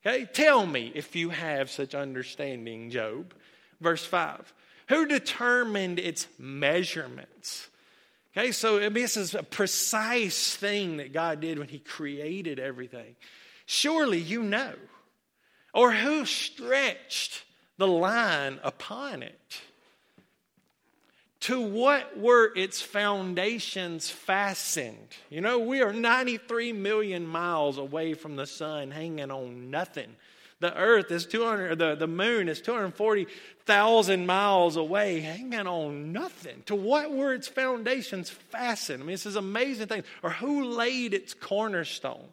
Okay, 0.05 0.25
tell 0.25 0.67
me 0.67 0.91
if 0.97 1.15
you 1.15 1.31
have 1.31 1.71
such 1.71 1.95
understanding, 1.95 2.91
Job. 2.91 3.33
Verse 3.81 4.05
5. 4.05 4.53
Who 4.89 5.07
determined 5.07 6.01
its 6.01 6.27
measurements? 6.39 7.69
Okay, 8.37 8.51
so 8.51 8.79
I 8.79 8.89
mean, 8.89 8.95
this 8.95 9.17
is 9.17 9.35
a 9.37 9.45
precise 9.45 10.57
thing 10.57 10.97
that 10.97 11.13
God 11.13 11.41
did 11.41 11.59
when 11.59 11.69
He 11.69 11.79
created 11.79 12.59
everything. 12.59 13.15
Surely 13.67 14.19
you 14.19 14.43
know. 14.43 14.73
Or 15.73 15.93
who 15.93 16.27
stretched 16.27 17.45
the 17.79 17.89
line 17.89 18.61
upon 18.63 19.23
it? 19.23 19.61
to 21.43 21.61
what 21.61 22.17
were 22.17 22.53
its 22.55 22.81
foundations 22.81 24.09
fastened? 24.09 25.09
You 25.29 25.41
know, 25.41 25.59
we 25.59 25.83
are 25.83 25.93
93 25.93 26.73
million 26.73 27.27
miles 27.27 27.79
away 27.79 28.15
from 28.15 28.37
the 28.37 28.47
sun 28.47 28.93
hanging 28.93 29.31
on 29.31 29.69
nothing. 29.69 30.15
The 30.61 30.77
earth 30.77 31.11
is 31.11 31.27
200, 31.27 31.77
the, 31.77 31.97
the 31.97 32.07
moon 32.07 32.49
is 32.49 32.61
240,000 32.61 34.25
miles 34.25 34.77
away, 34.77 35.19
hanging 35.19 35.67
on 35.67 36.13
nothing. 36.13 36.63
To 36.67 36.77
what 36.77 37.11
were 37.11 37.35
its 37.35 37.49
foundations 37.49 38.31
fastened? 38.31 39.03
I 39.03 39.07
mean, 39.07 39.15
this 39.15 39.27
is 39.27 39.35
amazing 39.35 39.89
thing. 39.89 40.05
Or 40.23 40.31
who 40.31 40.67
laid 40.67 41.13
its 41.13 41.35
cornerstone? 41.35 42.29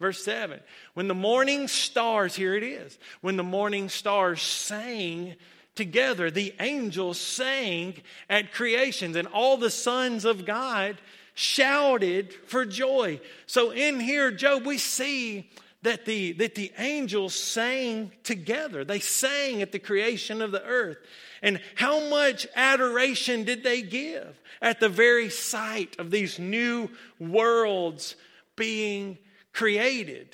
Verse 0.00 0.22
7 0.24 0.60
When 0.94 1.08
the 1.08 1.14
morning 1.14 1.68
stars, 1.68 2.34
here 2.34 2.54
it 2.54 2.62
is, 2.62 2.98
when 3.20 3.36
the 3.36 3.42
morning 3.42 3.88
stars 3.88 4.42
sang 4.42 5.34
together. 5.74 6.30
The 6.30 6.54
angels 6.60 7.18
sang 7.18 7.94
at 8.28 8.52
creations, 8.52 9.16
and 9.16 9.28
all 9.28 9.56
the 9.56 9.70
sons 9.70 10.24
of 10.24 10.44
God 10.44 10.98
shouted 11.34 12.32
for 12.46 12.64
joy. 12.64 13.20
So 13.46 13.70
in 13.70 14.00
here, 14.00 14.32
Job, 14.32 14.66
we 14.66 14.76
see 14.76 15.48
that 15.82 16.04
the, 16.04 16.32
that 16.32 16.56
the 16.56 16.72
angels 16.78 17.34
sang 17.34 18.10
together. 18.24 18.84
They 18.84 18.98
sang 18.98 19.62
at 19.62 19.70
the 19.70 19.78
creation 19.78 20.42
of 20.42 20.50
the 20.50 20.64
earth. 20.64 20.98
And 21.40 21.60
how 21.76 22.08
much 22.08 22.48
adoration 22.56 23.44
did 23.44 23.62
they 23.62 23.82
give 23.82 24.40
at 24.60 24.80
the 24.80 24.88
very 24.88 25.30
sight 25.30 25.96
of 26.00 26.10
these 26.10 26.40
new 26.40 26.90
worlds 27.20 28.16
being 28.56 29.18
created? 29.52 30.28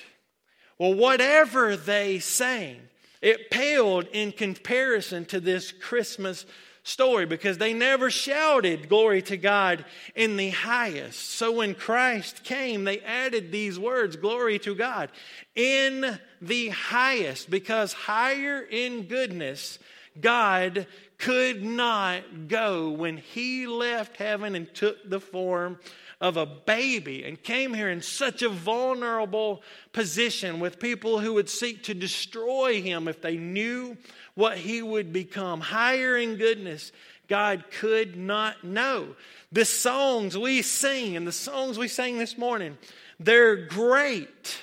Well, 0.79 0.95
whatever 0.95 1.77
they 1.77 2.19
sang, 2.19 2.81
it 3.23 3.51
paled 3.51 4.07
in 4.13 4.33
comparison 4.33 5.25
to 5.27 5.41
this 5.41 5.73
Christmas 5.73 6.45
story 6.85 7.25
because 7.25 7.57
they 7.57 7.73
never 7.73 8.11
shouted 8.11 8.89
glory 8.89 9.23
to 9.23 9.37
God 9.37 9.85
in 10.15 10.37
the 10.37 10.51
highest. 10.51 11.31
So 11.31 11.51
when 11.53 11.75
Christ 11.75 12.45
came, 12.45 12.85
they 12.85 13.01
added 13.01 13.51
these 13.51 13.79
words 13.79 14.17
glory 14.17 14.59
to 14.61 14.75
God 14.75 15.11
in 15.55 16.19
the 16.43 16.69
highest 16.69 17.51
because 17.51 17.95
higher 17.95 18.61
in 18.61 19.05
goodness, 19.05 19.79
God 20.21 20.87
could 21.17 21.65
not 21.65 22.49
go 22.49 22.91
when 22.91 23.17
he 23.17 23.67
left 23.67 24.19
heaven 24.19 24.55
and 24.55 24.73
took 24.75 25.09
the 25.09 25.21
form 25.21 25.79
of 26.25 26.39
a 26.39 26.47
baby 26.47 27.23
and 27.23 27.43
came 27.43 27.75
here 27.75 27.91
in 27.91 28.01
such 28.01 28.41
a 28.41 28.49
vulnerable 28.49 29.63
position 29.93 30.59
with 30.59 30.81
people 30.81 31.19
who 31.19 31.35
would 31.35 31.51
seek 31.51 31.83
to 31.83 31.93
destroy 31.93 32.81
him 32.81 33.09
if 33.09 33.21
they 33.21 33.37
knew 33.37 33.95
what 34.35 34.57
he 34.57 34.81
would 34.81 35.13
become. 35.13 35.61
Higher 35.61 36.17
in 36.17 36.37
goodness, 36.37 36.93
God 37.29 37.65
could 37.71 38.17
not 38.17 38.65
know. 38.65 39.17
The 39.53 39.67
songs 39.67 40.39
we 40.39 40.63
sing 40.63 41.15
and 41.15 41.27
the 41.27 41.33
songs 41.33 41.79
we 41.79 41.89
sang 41.89 42.17
this 42.17 42.39
morning, 42.39 42.79
they're 43.21 43.57
great. 43.57 44.63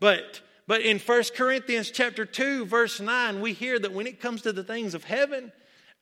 But 0.00 0.42
but 0.66 0.82
in 0.82 0.98
1 0.98 1.22
Corinthians 1.34 1.90
chapter 1.90 2.26
2 2.26 2.66
verse 2.66 3.00
9, 3.00 3.40
we 3.40 3.54
hear 3.54 3.78
that 3.78 3.94
when 3.94 4.06
it 4.06 4.20
comes 4.20 4.42
to 4.42 4.52
the 4.52 4.62
things 4.62 4.92
of 4.92 5.04
heaven, 5.04 5.52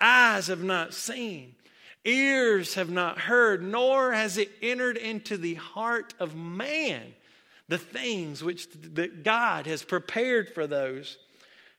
eyes 0.00 0.48
have 0.48 0.64
not 0.64 0.94
seen, 0.94 1.54
ears 2.06 2.74
have 2.74 2.90
not 2.90 3.18
heard, 3.18 3.62
nor 3.62 4.12
has 4.12 4.38
it 4.38 4.50
entered 4.62 4.96
into 4.96 5.36
the 5.36 5.54
heart 5.54 6.14
of 6.18 6.34
man 6.34 7.02
the 7.68 7.78
things 7.78 8.42
which 8.44 8.68
that 8.94 9.24
God 9.24 9.66
has 9.66 9.82
prepared 9.82 10.48
for 10.50 10.66
those 10.66 11.18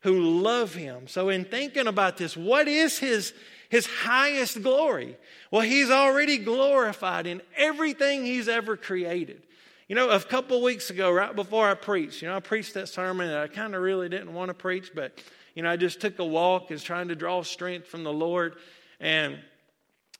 who 0.01 0.19
love 0.41 0.75
him. 0.75 1.07
So 1.07 1.29
in 1.29 1.45
thinking 1.45 1.87
about 1.87 2.17
this, 2.17 2.35
what 2.35 2.67
is 2.67 2.99
his 2.99 3.33
his 3.69 3.85
highest 3.85 4.61
glory? 4.63 5.17
Well, 5.51 5.61
he's 5.61 5.89
already 5.89 6.37
glorified 6.37 7.27
in 7.27 7.41
everything 7.55 8.25
he's 8.25 8.47
ever 8.47 8.77
created. 8.77 9.43
You 9.87 9.95
know, 9.95 10.09
a 10.09 10.19
couple 10.19 10.61
weeks 10.61 10.89
ago, 10.89 11.11
right 11.11 11.35
before 11.35 11.69
I 11.69 11.73
preached, 11.73 12.21
you 12.21 12.27
know, 12.27 12.35
I 12.35 12.39
preached 12.39 12.73
that 12.73 12.89
sermon 12.89 13.27
that 13.27 13.41
I 13.41 13.47
kind 13.47 13.73
of 13.75 13.81
really 13.81 14.09
didn't 14.09 14.33
want 14.33 14.49
to 14.49 14.53
preach, 14.53 14.91
but, 14.93 15.21
you 15.55 15.63
know, 15.63 15.71
I 15.71 15.77
just 15.77 16.01
took 16.01 16.19
a 16.19 16.25
walk 16.25 16.71
as 16.71 16.83
trying 16.83 17.07
to 17.07 17.15
draw 17.15 17.41
strength 17.43 17.87
from 17.87 18.03
the 18.03 18.11
Lord. 18.11 18.55
And 18.99 19.37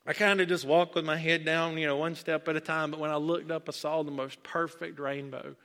I 0.09 0.13
kind 0.13 0.39
of 0.39 0.47
just 0.47 0.63
walked 0.65 0.95
with 0.95 1.03
my 1.03 1.17
head 1.17 1.43
down, 1.43 1.77
you 1.77 1.85
know, 1.85 1.97
one 1.97 2.15
step 2.15 2.47
at 2.47 2.55
a 2.55 2.61
time. 2.61 2.91
But 2.91 3.01
when 3.01 3.11
I 3.11 3.17
looked 3.17 3.51
up, 3.51 3.67
I 3.67 3.73
saw 3.73 4.03
the 4.03 4.11
most 4.11 4.41
perfect 4.41 4.99
rainbow, 4.99 5.55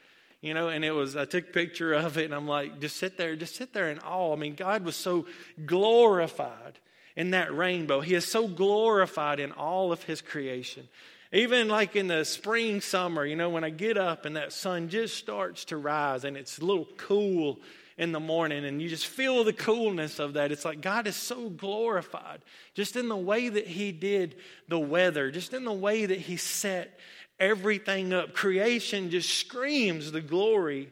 you 0.40 0.52
know, 0.52 0.68
and 0.68 0.84
it 0.84 0.90
was, 0.90 1.16
I 1.16 1.26
took 1.26 1.50
a 1.50 1.52
picture 1.52 1.92
of 1.94 2.18
it 2.18 2.24
and 2.24 2.34
I'm 2.34 2.48
like, 2.48 2.80
just 2.80 2.96
sit 2.96 3.16
there, 3.16 3.36
just 3.36 3.54
sit 3.54 3.72
there 3.72 3.88
in 3.88 4.00
awe. 4.00 4.32
I 4.32 4.36
mean, 4.36 4.56
God 4.56 4.84
was 4.84 4.96
so 4.96 5.26
glorified 5.64 6.80
in 7.14 7.30
that 7.30 7.54
rainbow. 7.56 8.00
He 8.00 8.14
is 8.14 8.26
so 8.26 8.48
glorified 8.48 9.38
in 9.38 9.52
all 9.52 9.92
of 9.92 10.02
His 10.02 10.20
creation. 10.20 10.88
Even 11.32 11.68
like 11.68 11.94
in 11.94 12.08
the 12.08 12.24
spring, 12.24 12.80
summer, 12.80 13.24
you 13.24 13.36
know, 13.36 13.48
when 13.48 13.62
I 13.62 13.70
get 13.70 13.96
up 13.96 14.26
and 14.26 14.36
that 14.36 14.52
sun 14.52 14.88
just 14.88 15.16
starts 15.16 15.64
to 15.66 15.76
rise 15.76 16.24
and 16.24 16.36
it's 16.36 16.58
a 16.58 16.64
little 16.64 16.88
cool 16.96 17.60
in 18.02 18.10
the 18.10 18.20
morning 18.20 18.64
and 18.64 18.82
you 18.82 18.88
just 18.88 19.06
feel 19.06 19.44
the 19.44 19.52
coolness 19.52 20.18
of 20.18 20.32
that. 20.32 20.50
It's 20.50 20.64
like 20.64 20.80
God 20.80 21.06
is 21.06 21.14
so 21.14 21.48
glorified 21.48 22.40
just 22.74 22.96
in 22.96 23.08
the 23.08 23.16
way 23.16 23.48
that 23.48 23.66
He 23.66 23.92
did 23.92 24.34
the 24.66 24.78
weather, 24.78 25.30
just 25.30 25.54
in 25.54 25.64
the 25.64 25.72
way 25.72 26.04
that 26.04 26.18
He 26.18 26.36
set 26.36 26.98
everything 27.38 28.12
up. 28.12 28.34
Creation 28.34 29.10
just 29.10 29.30
screams 29.30 30.10
the 30.10 30.20
glory 30.20 30.90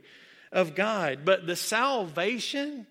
of 0.52 0.76
God. 0.76 1.24
But 1.24 1.48
the 1.48 1.56
salvation 1.56 2.86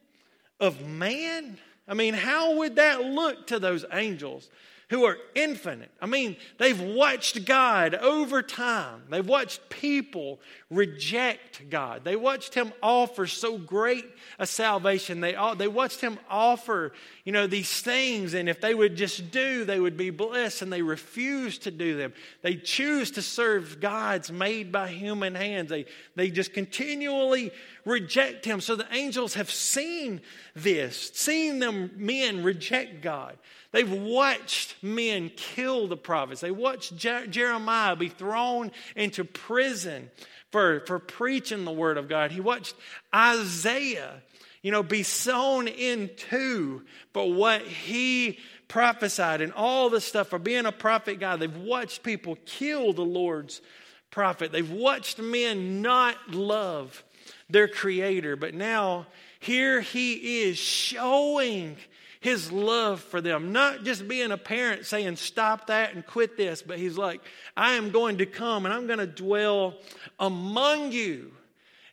of 0.60 0.86
man, 0.86 1.58
I 1.88 1.94
mean, 1.94 2.14
how 2.14 2.58
would 2.58 2.76
that 2.76 3.02
look 3.02 3.48
to 3.48 3.58
those 3.58 3.86
angels? 3.92 4.50
Who 4.90 5.04
are 5.04 5.18
infinite. 5.36 5.92
I 6.02 6.08
mean, 6.08 6.36
they've 6.58 6.80
watched 6.82 7.46
God 7.46 7.94
over 7.94 8.42
time. 8.42 9.04
They've 9.10 9.26
watched 9.26 9.70
people 9.70 10.40
reject 10.72 11.70
God. 11.70 12.04
They 12.04 12.16
watched 12.16 12.56
Him 12.56 12.74
offer 12.82 13.28
so 13.28 13.60
great 13.60 14.06
a 14.40 14.48
salvation. 14.48 15.22
They, 15.22 15.38
they 15.58 15.68
watched 15.68 16.02
Him 16.02 16.18
offer, 16.28 16.92
you 17.24 17.32
know, 17.32 17.46
these 17.46 17.82
things, 17.82 18.34
and 18.34 18.50
if 18.50 18.62
they 18.62 18.74
would 18.74 18.96
just 18.96 19.30
do, 19.30 19.64
they 19.64 19.80
would 19.80 19.96
be 19.96 20.10
blessed, 20.10 20.64
and 20.64 20.74
they 20.74 20.82
refuse 20.82 21.60
to 21.60 21.72
do 21.72 21.96
them. 21.96 22.12
They 22.42 22.56
choose 22.56 23.12
to 23.12 23.22
serve 23.22 23.80
gods 23.80 24.32
made 24.32 24.72
by 24.72 24.88
human 24.88 25.36
hands. 25.36 25.70
They, 25.70 25.86
they 26.16 26.32
just 26.32 26.52
continually 26.52 27.52
reject 27.86 28.44
Him. 28.44 28.60
So 28.60 28.76
the 28.76 28.92
angels 28.92 29.36
have 29.36 29.52
seen 29.52 30.22
this, 30.56 31.12
seen 31.14 31.60
them 31.60 31.92
men 31.96 32.44
reject 32.44 33.04
God. 33.04 33.38
They've 33.72 33.92
watched 33.92 34.76
men 34.82 35.32
kill 35.36 35.88
the 35.88 35.98
prophets. 35.98 36.42
They 36.42 36.52
watched 36.52 36.98
Je- 36.98 37.28
Jeremiah 37.28 37.96
be 37.96 38.10
thrown 38.10 38.72
into 38.96 39.24
prison 39.24 40.10
for, 40.52 40.82
for 40.82 40.98
preaching 41.00 41.66
the 41.66 41.72
word 41.72 41.98
of 41.98 42.10
God. 42.10 42.32
He 42.32 42.42
watched 42.42 42.76
Isaiah, 43.14 44.24
you 44.64 44.72
know, 44.72 44.82
be 44.82 45.04
sown 45.04 45.68
into 45.68 46.82
for 47.14 47.32
what 47.32 47.62
he 47.62 48.40
prophesied 48.68 49.42
and 49.42 49.54
all 49.54 49.90
the 49.90 50.02
stuff 50.02 50.30
for 50.30 50.40
being 50.40 50.66
a 50.66 50.72
prophet 50.72 51.20
God. 51.20 51.40
They've 51.40 51.56
watched 51.56 52.02
people 52.02 52.38
kill 52.46 52.94
the 52.94 53.06
Lord's 53.06 53.62
prophet. 54.10 54.52
They've 54.52 54.70
watched 54.70 55.20
men 55.20 55.82
not 55.84 56.16
love 56.32 57.04
their 57.50 57.68
creator. 57.68 58.36
But 58.36 58.56
now 58.56 59.08
here 59.40 59.82
he 59.82 60.42
is 60.44 60.58
showing 60.58 61.78
his 62.20 62.52
love 62.52 63.00
for 63.00 63.22
them. 63.22 63.52
Not 63.52 63.84
just 63.84 64.08
being 64.08 64.32
a 64.32 64.38
parent 64.38 64.86
saying, 64.86 65.16
stop 65.16 65.68
that 65.68 65.94
and 65.94 66.06
quit 66.06 66.36
this, 66.38 66.62
but 66.62 66.78
he's 66.78 66.98
like, 66.98 67.22
I 67.56 67.74
am 67.74 67.92
going 67.92 68.18
to 68.18 68.26
come 68.26 68.66
and 68.66 68.74
I'm 68.74 68.88
going 68.88 69.00
to 69.00 69.08
dwell 69.08 69.76
among 70.20 70.92
you. 70.92 71.32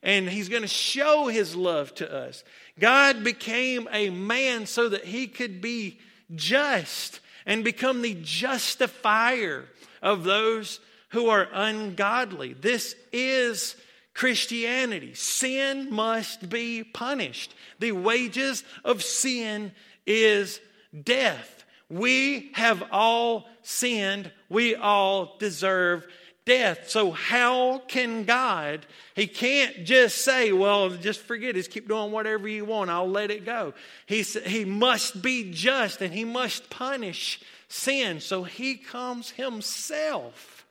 And 0.02 0.28
he's 0.28 0.49
going 0.49 0.62
to 0.62 0.68
show 0.68 1.26
his 1.26 1.56
love 1.56 1.95
to 1.97 2.12
us. 2.12 2.45
God 2.78 3.25
became 3.25 3.88
a 3.90 4.11
man 4.11 4.66
so 4.66 4.88
that 4.88 5.04
he 5.04 5.26
could 5.26 5.61
be 5.61 5.99
just 6.35 7.21
and 7.45 7.64
become 7.64 8.02
the 8.02 8.16
justifier 8.23 9.64
of 10.02 10.25
those 10.25 10.80
who 11.11 11.28
are 11.28 11.49
ungodly. 11.52 12.52
This 12.52 12.95
is 13.12 13.76
Christianity. 14.12 15.14
Sin 15.14 15.88
must 15.90 16.49
be 16.49 16.85
punished. 16.85 17.54
The 17.78 17.92
wages 17.92 18.64
of 18.85 19.02
sin 19.02 19.73
is 20.06 20.60
death. 21.04 21.64
We 21.88 22.50
have 22.54 22.82
all 22.90 23.48
sinned. 23.62 24.30
We 24.48 24.75
all 24.75 25.36
deserve 25.38 26.06
death. 26.46 26.88
So, 26.88 27.10
how 27.10 27.78
can 27.88 28.25
God? 28.25 28.86
He 29.14 29.26
can't 29.26 29.84
just 29.84 30.18
say, 30.18 30.52
well, 30.52 30.90
just 30.90 31.20
forget 31.20 31.50
it, 31.50 31.54
just 31.54 31.70
keep 31.70 31.88
doing 31.88 32.12
whatever 32.12 32.48
you 32.48 32.64
want, 32.64 32.88
I'll 32.88 33.10
let 33.10 33.30
it 33.30 33.44
go. 33.44 33.75
He, 34.06 34.22
he 34.22 34.64
must 34.64 35.20
be 35.20 35.50
just 35.50 36.00
and 36.00 36.14
he 36.14 36.25
must 36.25 36.70
punish 36.70 37.40
sin. 37.68 38.20
So, 38.20 38.44
he 38.44 38.76
comes 38.76 39.30
himself 39.30 40.64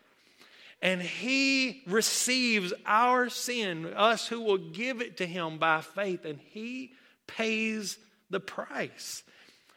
and 0.82 1.02
he 1.02 1.84
receives 1.88 2.74
our 2.86 3.30
sin, 3.30 3.94
us 3.96 4.28
who 4.28 4.42
will 4.42 4.58
give 4.58 5.02
it 5.02 5.18
to 5.18 5.26
him 5.26 5.58
by 5.58 5.82
faith, 5.82 6.26
and 6.26 6.40
he 6.40 6.94
pays 7.28 7.98
the 8.30 8.40
price. 8.40 9.24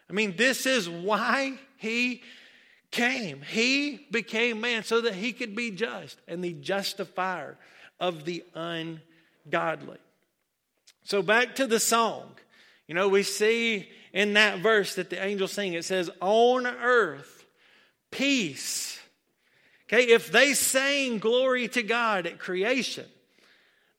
I 0.09 0.13
mean, 0.13 0.37
this 0.37 0.67
is 0.67 0.89
why 0.89 1.59
he 1.77 2.23
came. 2.91 3.43
He 3.43 4.07
became 4.11 4.61
man 4.61 4.85
so 4.85 5.03
that 5.03 5.15
he 5.15 5.33
could 5.33 5.55
be 5.55 5.71
just 5.71 6.19
and 6.27 6.43
the 6.43 6.55
justifier 6.55 7.57
of 8.01 8.25
the 8.25 8.45
ungodly. 8.55 9.99
So, 11.05 11.23
back 11.23 11.55
to 11.57 11.67
the 11.67 11.81
song. 11.81 12.31
You 12.87 12.95
know, 12.95 13.09
we 13.09 13.23
see 13.23 13.89
in 14.13 14.35
that 14.35 14.61
verse 14.61 14.95
that 14.95 15.11
the 15.11 15.23
angels 15.23 15.53
sing, 15.53 15.75
it 15.75 15.85
says, 15.85 16.11
On 16.21 16.67
earth, 16.67 17.45
peace. 18.11 18.99
Okay, 19.87 20.05
if 20.05 20.31
they 20.31 20.55
sang 20.55 21.19
glory 21.19 21.69
to 21.69 21.83
God 21.83 22.27
at 22.27 22.39
creation, 22.39 23.07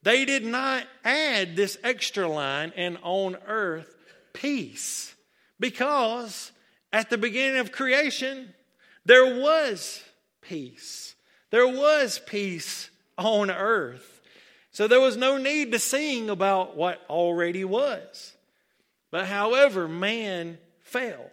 they 0.03 0.25
did 0.25 0.45
not 0.45 0.85
add 1.03 1.55
this 1.55 1.77
extra 1.83 2.27
line, 2.27 2.73
and 2.75 2.97
on 3.01 3.37
earth, 3.47 3.95
peace. 4.33 5.13
Because 5.59 6.51
at 6.91 7.09
the 7.09 7.17
beginning 7.17 7.59
of 7.59 7.71
creation, 7.71 8.53
there 9.05 9.39
was 9.39 10.01
peace. 10.41 11.15
There 11.51 11.67
was 11.67 12.19
peace 12.25 12.89
on 13.17 13.51
earth. 13.51 14.21
So 14.71 14.87
there 14.87 15.01
was 15.01 15.17
no 15.17 15.37
need 15.37 15.71
to 15.71 15.79
sing 15.79 16.29
about 16.29 16.77
what 16.77 17.01
already 17.09 17.65
was. 17.65 18.35
But 19.11 19.25
however, 19.25 19.87
man 19.87 20.57
fell. 20.81 21.31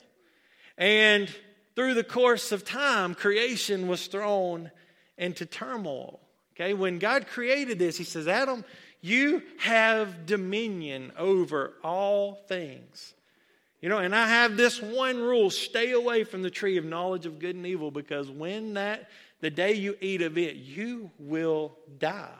And 0.78 1.32
through 1.74 1.94
the 1.94 2.04
course 2.04 2.52
of 2.52 2.64
time, 2.64 3.14
creation 3.14 3.86
was 3.88 4.06
thrown 4.06 4.70
into 5.18 5.46
turmoil. 5.46 6.20
Okay, 6.54 6.72
when 6.72 6.98
God 6.98 7.26
created 7.26 7.78
this, 7.78 7.98
He 7.98 8.04
says, 8.04 8.26
Adam, 8.26 8.64
you 9.02 9.42
have 9.58 10.26
dominion 10.26 11.12
over 11.18 11.74
all 11.84 12.34
things. 12.48 13.14
You 13.80 13.88
know, 13.88 13.98
and 13.98 14.14
I 14.14 14.26
have 14.26 14.56
this 14.56 14.80
one 14.80 15.20
rule 15.20 15.50
stay 15.50 15.92
away 15.92 16.24
from 16.24 16.42
the 16.42 16.50
tree 16.50 16.76
of 16.76 16.84
knowledge 16.84 17.26
of 17.26 17.38
good 17.38 17.56
and 17.56 17.66
evil 17.66 17.90
because 17.90 18.30
when 18.30 18.74
that, 18.74 19.10
the 19.40 19.50
day 19.50 19.74
you 19.74 19.96
eat 20.00 20.22
of 20.22 20.38
it, 20.38 20.56
you 20.56 21.10
will 21.18 21.76
die. 21.98 22.30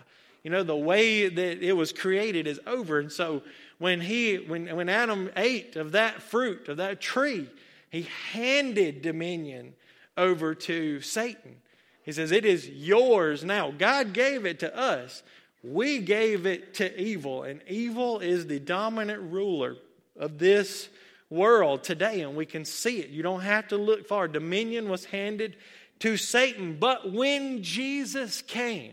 You 0.43 0.51
know, 0.51 0.63
the 0.63 0.77
way 0.77 1.29
that 1.29 1.63
it 1.63 1.73
was 1.73 1.93
created 1.93 2.47
is 2.47 2.61
over. 2.67 3.01
And 3.01 3.13
so 3.13 3.43
when 3.79 4.01
he, 4.01 4.37
when, 4.37 4.75
when 4.75 4.89
Adam 4.89 5.31
ate 5.37 5.77
of 5.77 5.93
that 5.93 6.23
fruit, 6.23 6.69
of 6.69 6.79
that 6.79 7.01
tree, 7.01 7.51
he 7.91 8.09
handed 8.33 9.03
dominion 9.03 9.75
over 10.17 10.55
to 10.55 11.01
Satan. 11.01 11.57
He 12.03 12.13
says, 12.13 12.31
It 12.31 12.45
is 12.45 12.69
yours 12.69 13.45
now. 13.45 13.73
God 13.73 14.13
gave 14.13 14.47
it 14.47 14.61
to 14.61 14.77
us. 14.77 15.23
We 15.63 15.99
gave 15.99 16.47
it 16.47 16.75
to 16.75 17.01
evil, 17.01 17.43
and 17.43 17.61
evil 17.67 18.21
is 18.21 18.47
the 18.47 18.61
dominant 18.61 19.33
ruler 19.33 19.77
of 20.17 20.39
this 20.39 20.89
world 21.31 21.83
today, 21.83 22.21
and 22.21 22.37
we 22.37 22.47
can 22.47 22.65
see 22.65 23.01
it. 23.01 23.11
You 23.11 23.23
don't 23.23 23.41
have 23.41 23.69
to 23.69 23.77
look 23.77 24.07
far. 24.07 24.29
Dominion 24.29 24.89
was 24.89 25.07
handed 25.07 25.57
to 26.01 26.17
Satan. 26.17 26.77
But 26.79 27.13
when 27.13 27.63
Jesus 27.63 28.43
came, 28.43 28.93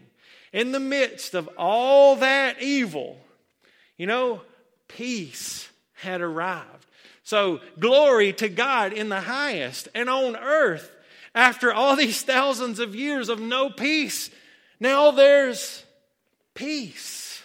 in 0.52 0.72
the 0.72 0.80
midst 0.80 1.34
of 1.34 1.50
all 1.58 2.16
that 2.18 2.62
evil, 2.62 3.18
you 3.98 4.06
know, 4.06 4.42
peace 4.88 5.68
had 5.94 6.22
arrived. 6.22 6.86
So, 7.24 7.62
glory 7.80 8.34
to 8.34 8.50
God 8.50 8.94
in 8.94 9.10
the 9.10 9.22
highest 9.22 9.88
and 9.96 10.10
on 10.10 10.36
earth. 10.36 10.92
After 11.34 11.74
all 11.74 11.96
these 11.98 12.22
thousands 12.22 12.80
of 12.80 12.96
years 12.96 13.30
of 13.30 13.40
no 13.40 13.70
peace, 13.70 14.30
now 14.80 15.12
there's 15.12 15.84
peace. 16.54 17.42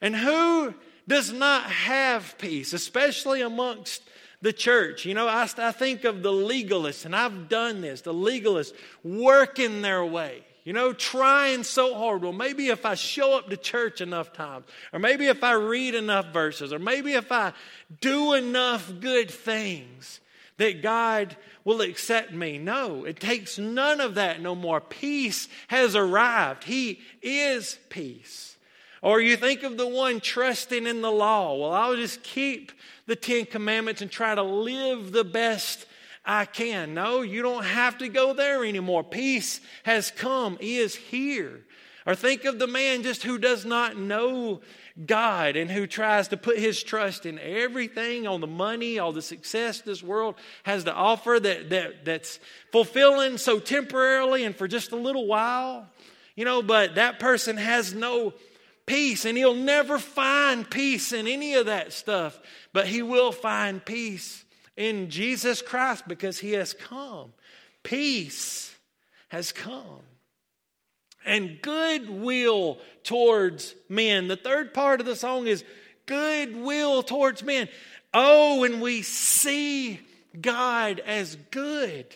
And 0.00 0.16
who 0.16 0.74
does 1.08 1.32
not 1.32 1.64
have 1.64 2.36
peace, 2.38 2.72
especially 2.72 3.40
amongst 3.40 4.02
the 4.40 4.52
church. 4.52 5.04
You 5.04 5.14
know, 5.14 5.26
I, 5.26 5.48
I 5.58 5.72
think 5.72 6.04
of 6.04 6.22
the 6.22 6.30
legalists, 6.30 7.04
and 7.04 7.16
I've 7.16 7.48
done 7.48 7.80
this, 7.80 8.02
the 8.02 8.14
legalists 8.14 8.72
working 9.02 9.82
their 9.82 10.04
way. 10.04 10.44
You 10.64 10.74
know, 10.74 10.92
trying 10.92 11.64
so 11.64 11.94
hard. 11.94 12.22
Well, 12.22 12.34
maybe 12.34 12.68
if 12.68 12.84
I 12.84 12.94
show 12.94 13.38
up 13.38 13.48
to 13.48 13.56
church 13.56 14.02
enough 14.02 14.34
times, 14.34 14.66
or 14.92 14.98
maybe 14.98 15.26
if 15.26 15.42
I 15.42 15.52
read 15.52 15.94
enough 15.94 16.26
verses, 16.26 16.74
or 16.74 16.78
maybe 16.78 17.14
if 17.14 17.32
I 17.32 17.54
do 18.02 18.34
enough 18.34 18.92
good 19.00 19.30
things, 19.30 20.20
that 20.58 20.82
God 20.82 21.36
will 21.64 21.80
accept 21.80 22.32
me. 22.32 22.58
No, 22.58 23.06
it 23.06 23.18
takes 23.18 23.58
none 23.58 24.02
of 24.02 24.16
that 24.16 24.42
no 24.42 24.54
more. 24.54 24.80
Peace 24.82 25.48
has 25.68 25.96
arrived. 25.96 26.64
He 26.64 27.00
is 27.22 27.78
peace. 27.88 28.57
Or 29.02 29.20
you 29.20 29.36
think 29.36 29.62
of 29.62 29.76
the 29.76 29.86
one 29.86 30.20
trusting 30.20 30.86
in 30.86 31.02
the 31.02 31.10
law. 31.10 31.56
Well, 31.56 31.72
I'll 31.72 31.96
just 31.96 32.22
keep 32.22 32.72
the 33.06 33.16
Ten 33.16 33.46
Commandments 33.46 34.02
and 34.02 34.10
try 34.10 34.34
to 34.34 34.42
live 34.42 35.12
the 35.12 35.24
best 35.24 35.86
I 36.24 36.44
can. 36.44 36.94
No, 36.94 37.22
you 37.22 37.42
don't 37.42 37.64
have 37.64 37.98
to 37.98 38.08
go 38.08 38.34
there 38.34 38.64
anymore. 38.64 39.04
Peace 39.04 39.60
has 39.84 40.10
come, 40.10 40.58
he 40.60 40.76
is 40.76 40.94
here. 40.94 41.60
Or 42.06 42.14
think 42.14 42.44
of 42.44 42.58
the 42.58 42.66
man 42.66 43.02
just 43.02 43.22
who 43.22 43.38
does 43.38 43.64
not 43.64 43.96
know 43.96 44.60
God 45.04 45.56
and 45.56 45.70
who 45.70 45.86
tries 45.86 46.28
to 46.28 46.36
put 46.36 46.58
his 46.58 46.82
trust 46.82 47.26
in 47.26 47.38
everything 47.38 48.26
on 48.26 48.40
the 48.40 48.46
money, 48.46 48.98
all 48.98 49.12
the 49.12 49.22
success 49.22 49.80
this 49.80 50.02
world 50.02 50.34
has 50.64 50.84
to 50.84 50.94
offer 50.94 51.38
that, 51.38 51.70
that, 51.70 52.04
that's 52.04 52.40
fulfilling 52.72 53.38
so 53.38 53.58
temporarily 53.60 54.44
and 54.44 54.56
for 54.56 54.66
just 54.66 54.92
a 54.92 54.96
little 54.96 55.26
while. 55.26 55.86
You 56.34 56.44
know, 56.44 56.62
but 56.62 56.94
that 56.94 57.18
person 57.18 57.56
has 57.56 57.94
no 57.94 58.32
peace 58.88 59.24
and 59.24 59.38
he'll 59.38 59.54
never 59.54 59.98
find 59.98 60.68
peace 60.68 61.12
in 61.12 61.28
any 61.28 61.54
of 61.54 61.66
that 61.66 61.92
stuff, 61.92 62.40
but 62.72 62.88
he 62.88 63.02
will 63.02 63.30
find 63.30 63.84
peace 63.84 64.44
in 64.76 65.10
Jesus 65.10 65.62
Christ 65.62 66.08
because 66.08 66.38
he 66.38 66.52
has 66.52 66.72
come. 66.72 67.32
Peace 67.84 68.74
has 69.28 69.52
come 69.52 70.00
and 71.24 71.60
goodwill 71.60 72.78
towards 73.04 73.74
men. 73.88 74.28
The 74.28 74.36
third 74.36 74.72
part 74.72 75.00
of 75.00 75.06
the 75.06 75.16
song 75.16 75.46
is 75.46 75.62
goodwill 76.06 77.02
towards 77.02 77.42
men. 77.42 77.68
Oh, 78.14 78.64
and 78.64 78.80
we 78.80 79.02
see 79.02 80.00
God 80.40 81.00
as 81.00 81.36
good. 81.50 82.06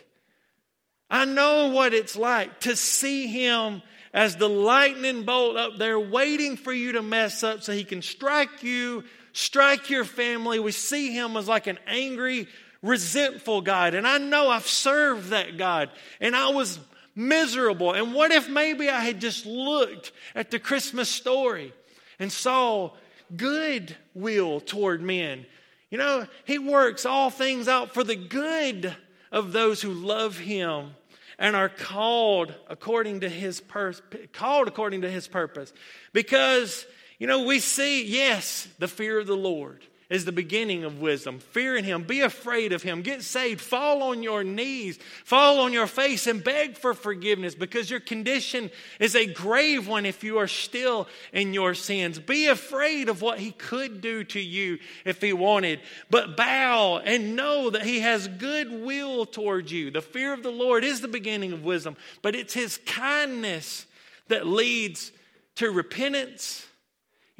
I 1.10 1.26
know 1.26 1.68
what 1.68 1.92
it's 1.92 2.16
like 2.16 2.60
to 2.60 2.74
see 2.74 3.26
Him 3.26 3.82
as 4.12 4.36
the 4.36 4.48
lightning 4.48 5.24
bolt 5.24 5.56
up 5.56 5.78
there 5.78 5.98
waiting 5.98 6.56
for 6.56 6.72
you 6.72 6.92
to 6.92 7.02
mess 7.02 7.42
up 7.42 7.62
so 7.62 7.72
He 7.72 7.84
can 7.84 8.02
strike 8.02 8.62
you, 8.62 9.04
strike 9.32 9.88
your 9.90 10.04
family. 10.04 10.60
We 10.60 10.72
see 10.72 11.12
Him 11.12 11.36
as 11.36 11.48
like 11.48 11.66
an 11.66 11.78
angry, 11.86 12.46
resentful 12.82 13.62
God. 13.62 13.94
And 13.94 14.06
I 14.06 14.18
know 14.18 14.50
I've 14.50 14.66
served 14.66 15.30
that 15.30 15.56
God. 15.56 15.90
And 16.20 16.36
I 16.36 16.50
was 16.50 16.78
miserable. 17.14 17.92
And 17.92 18.14
what 18.14 18.32
if 18.32 18.48
maybe 18.48 18.88
I 18.88 19.00
had 19.00 19.20
just 19.20 19.46
looked 19.46 20.12
at 20.34 20.50
the 20.50 20.58
Christmas 20.58 21.08
story 21.08 21.72
and 22.18 22.30
saw 22.30 22.90
good 23.34 23.96
will 24.14 24.60
toward 24.60 25.00
men? 25.00 25.46
You 25.90 25.98
know, 25.98 26.26
He 26.44 26.58
works 26.58 27.06
all 27.06 27.30
things 27.30 27.66
out 27.66 27.94
for 27.94 28.04
the 28.04 28.16
good 28.16 28.94
of 29.30 29.52
those 29.52 29.80
who 29.80 29.92
love 29.92 30.36
Him 30.36 30.94
and 31.42 31.56
are 31.56 31.68
called 31.68 32.54
according 32.68 33.20
to 33.20 33.28
His 33.28 33.60
pur- 33.60 33.94
called 34.32 34.68
according 34.68 35.02
to 35.02 35.10
His 35.10 35.26
purpose. 35.26 35.72
Because 36.12 36.86
you 37.18 37.26
know, 37.26 37.44
we 37.44 37.58
see 37.58 38.04
yes, 38.04 38.68
the 38.78 38.88
fear 38.88 39.18
of 39.18 39.26
the 39.26 39.36
Lord 39.36 39.84
is 40.12 40.26
the 40.26 40.30
beginning 40.30 40.84
of 40.84 41.00
wisdom. 41.00 41.38
Fear 41.38 41.78
in 41.78 41.84
Him, 41.84 42.02
be 42.02 42.20
afraid 42.20 42.74
of 42.74 42.82
Him, 42.82 43.00
get 43.00 43.22
saved, 43.22 43.62
fall 43.62 44.02
on 44.02 44.22
your 44.22 44.44
knees, 44.44 44.98
fall 45.24 45.58
on 45.60 45.72
your 45.72 45.86
face, 45.86 46.26
and 46.26 46.44
beg 46.44 46.76
for 46.76 46.92
forgiveness 46.92 47.54
because 47.54 47.90
your 47.90 47.98
condition 47.98 48.70
is 49.00 49.16
a 49.16 49.24
grave 49.24 49.88
one 49.88 50.04
if 50.04 50.22
you 50.22 50.36
are 50.36 50.46
still 50.46 51.08
in 51.32 51.54
your 51.54 51.72
sins. 51.72 52.18
Be 52.18 52.46
afraid 52.46 53.08
of 53.08 53.22
what 53.22 53.38
He 53.38 53.52
could 53.52 54.02
do 54.02 54.22
to 54.24 54.38
you 54.38 54.78
if 55.06 55.22
He 55.22 55.32
wanted, 55.32 55.80
but 56.10 56.36
bow 56.36 56.98
and 56.98 57.34
know 57.34 57.70
that 57.70 57.84
He 57.84 58.00
has 58.00 58.28
good 58.28 58.70
will 58.70 59.24
towards 59.24 59.72
you. 59.72 59.90
The 59.90 60.02
fear 60.02 60.34
of 60.34 60.42
the 60.42 60.52
Lord 60.52 60.84
is 60.84 61.00
the 61.00 61.08
beginning 61.08 61.54
of 61.54 61.64
wisdom, 61.64 61.96
but 62.20 62.36
it's 62.36 62.52
His 62.52 62.78
kindness 62.84 63.86
that 64.28 64.46
leads 64.46 65.10
to 65.54 65.70
repentance 65.70 66.66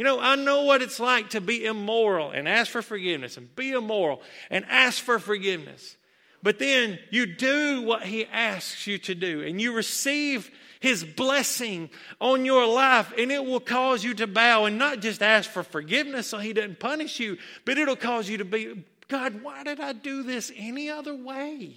you 0.03 0.09
know, 0.09 0.19
I 0.19 0.35
know 0.35 0.65
what 0.65 0.83
it's 0.83 0.99
like 0.99 1.31
to 1.31 1.41
be 1.41 1.65
immoral 1.65 2.33
and 2.33 2.49
ask 2.49 2.73
for 2.73 2.83
forgiveness 2.83 3.37
and 3.37 3.55
be 3.55 3.71
immoral 3.71 4.21
and 4.51 4.65
ask 4.69 5.01
for 5.01 5.21
forgiveness. 5.21 5.97
But 6.43 6.59
then 6.59 6.99
you 7.11 7.25
do 7.25 7.83
what 7.83 8.03
he 8.03 8.27
asks 8.27 8.85
you 8.89 8.99
to 8.99 9.15
do 9.15 9.43
and 9.43 9.61
you 9.61 9.73
receive 9.73 10.51
his 10.81 11.05
blessing 11.05 11.89
on 12.21 12.45
your 12.45 12.67
life 12.67 13.13
and 13.17 13.31
it 13.31 13.45
will 13.45 13.61
cause 13.61 14.03
you 14.03 14.13
to 14.15 14.27
bow 14.27 14.65
and 14.65 14.77
not 14.77 14.99
just 14.99 15.23
ask 15.23 15.49
for 15.49 15.63
forgiveness 15.63 16.27
so 16.27 16.39
he 16.39 16.53
doesn't 16.53 16.81
punish 16.81 17.21
you, 17.21 17.39
but 17.65 17.79
it'll 17.79 17.95
cause 17.95 18.29
you 18.29 18.39
to 18.39 18.45
be, 18.45 18.83
God, 19.07 19.41
why 19.41 19.63
did 19.63 19.79
I 19.79 19.93
do 19.93 20.25
this 20.25 20.51
any 20.57 20.91
other 20.91 21.15
way? 21.15 21.77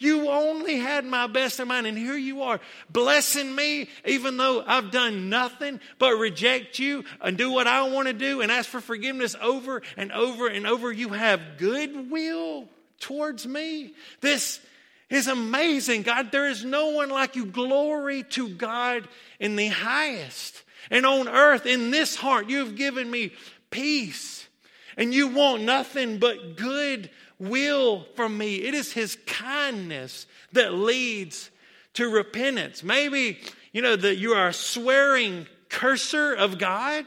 You 0.00 0.30
only 0.30 0.78
had 0.78 1.04
my 1.04 1.26
best 1.26 1.60
in 1.60 1.68
mind, 1.68 1.86
and 1.86 1.96
here 1.96 2.16
you 2.16 2.42
are 2.42 2.58
blessing 2.88 3.54
me, 3.54 3.86
even 4.06 4.38
though 4.38 4.64
I've 4.66 4.90
done 4.90 5.28
nothing 5.28 5.78
but 5.98 6.12
reject 6.14 6.78
you 6.78 7.04
and 7.20 7.36
do 7.36 7.50
what 7.50 7.66
I 7.66 7.86
want 7.86 8.08
to 8.08 8.14
do 8.14 8.40
and 8.40 8.50
ask 8.50 8.66
for 8.66 8.80
forgiveness 8.80 9.36
over 9.42 9.82
and 9.98 10.10
over 10.10 10.48
and 10.48 10.66
over. 10.66 10.90
You 10.90 11.10
have 11.10 11.58
goodwill 11.58 12.66
towards 12.98 13.46
me. 13.46 13.92
This 14.22 14.58
is 15.10 15.28
amazing, 15.28 16.00
God. 16.00 16.32
There 16.32 16.48
is 16.48 16.64
no 16.64 16.88
one 16.88 17.10
like 17.10 17.36
you. 17.36 17.44
Glory 17.44 18.22
to 18.30 18.48
God 18.48 19.06
in 19.38 19.56
the 19.56 19.68
highest. 19.68 20.62
And 20.90 21.04
on 21.04 21.28
earth, 21.28 21.66
in 21.66 21.90
this 21.90 22.16
heart, 22.16 22.48
you 22.48 22.60
have 22.60 22.74
given 22.74 23.10
me 23.10 23.32
peace. 23.68 24.48
And 24.96 25.12
you 25.12 25.28
want 25.28 25.62
nothing 25.62 26.16
but 26.16 26.56
good 26.56 27.10
will 27.40 28.06
from 28.14 28.38
me. 28.38 28.56
It 28.56 28.74
is 28.74 28.92
His 28.92 29.16
kindness 29.26 30.26
that 30.52 30.74
leads 30.74 31.50
to 31.94 32.08
repentance. 32.08 32.82
Maybe, 32.82 33.38
you 33.72 33.82
know, 33.82 33.96
that 33.96 34.16
you 34.16 34.32
are 34.32 34.48
a 34.48 34.52
swearing 34.52 35.46
curser 35.68 36.34
of 36.34 36.58
God. 36.58 37.06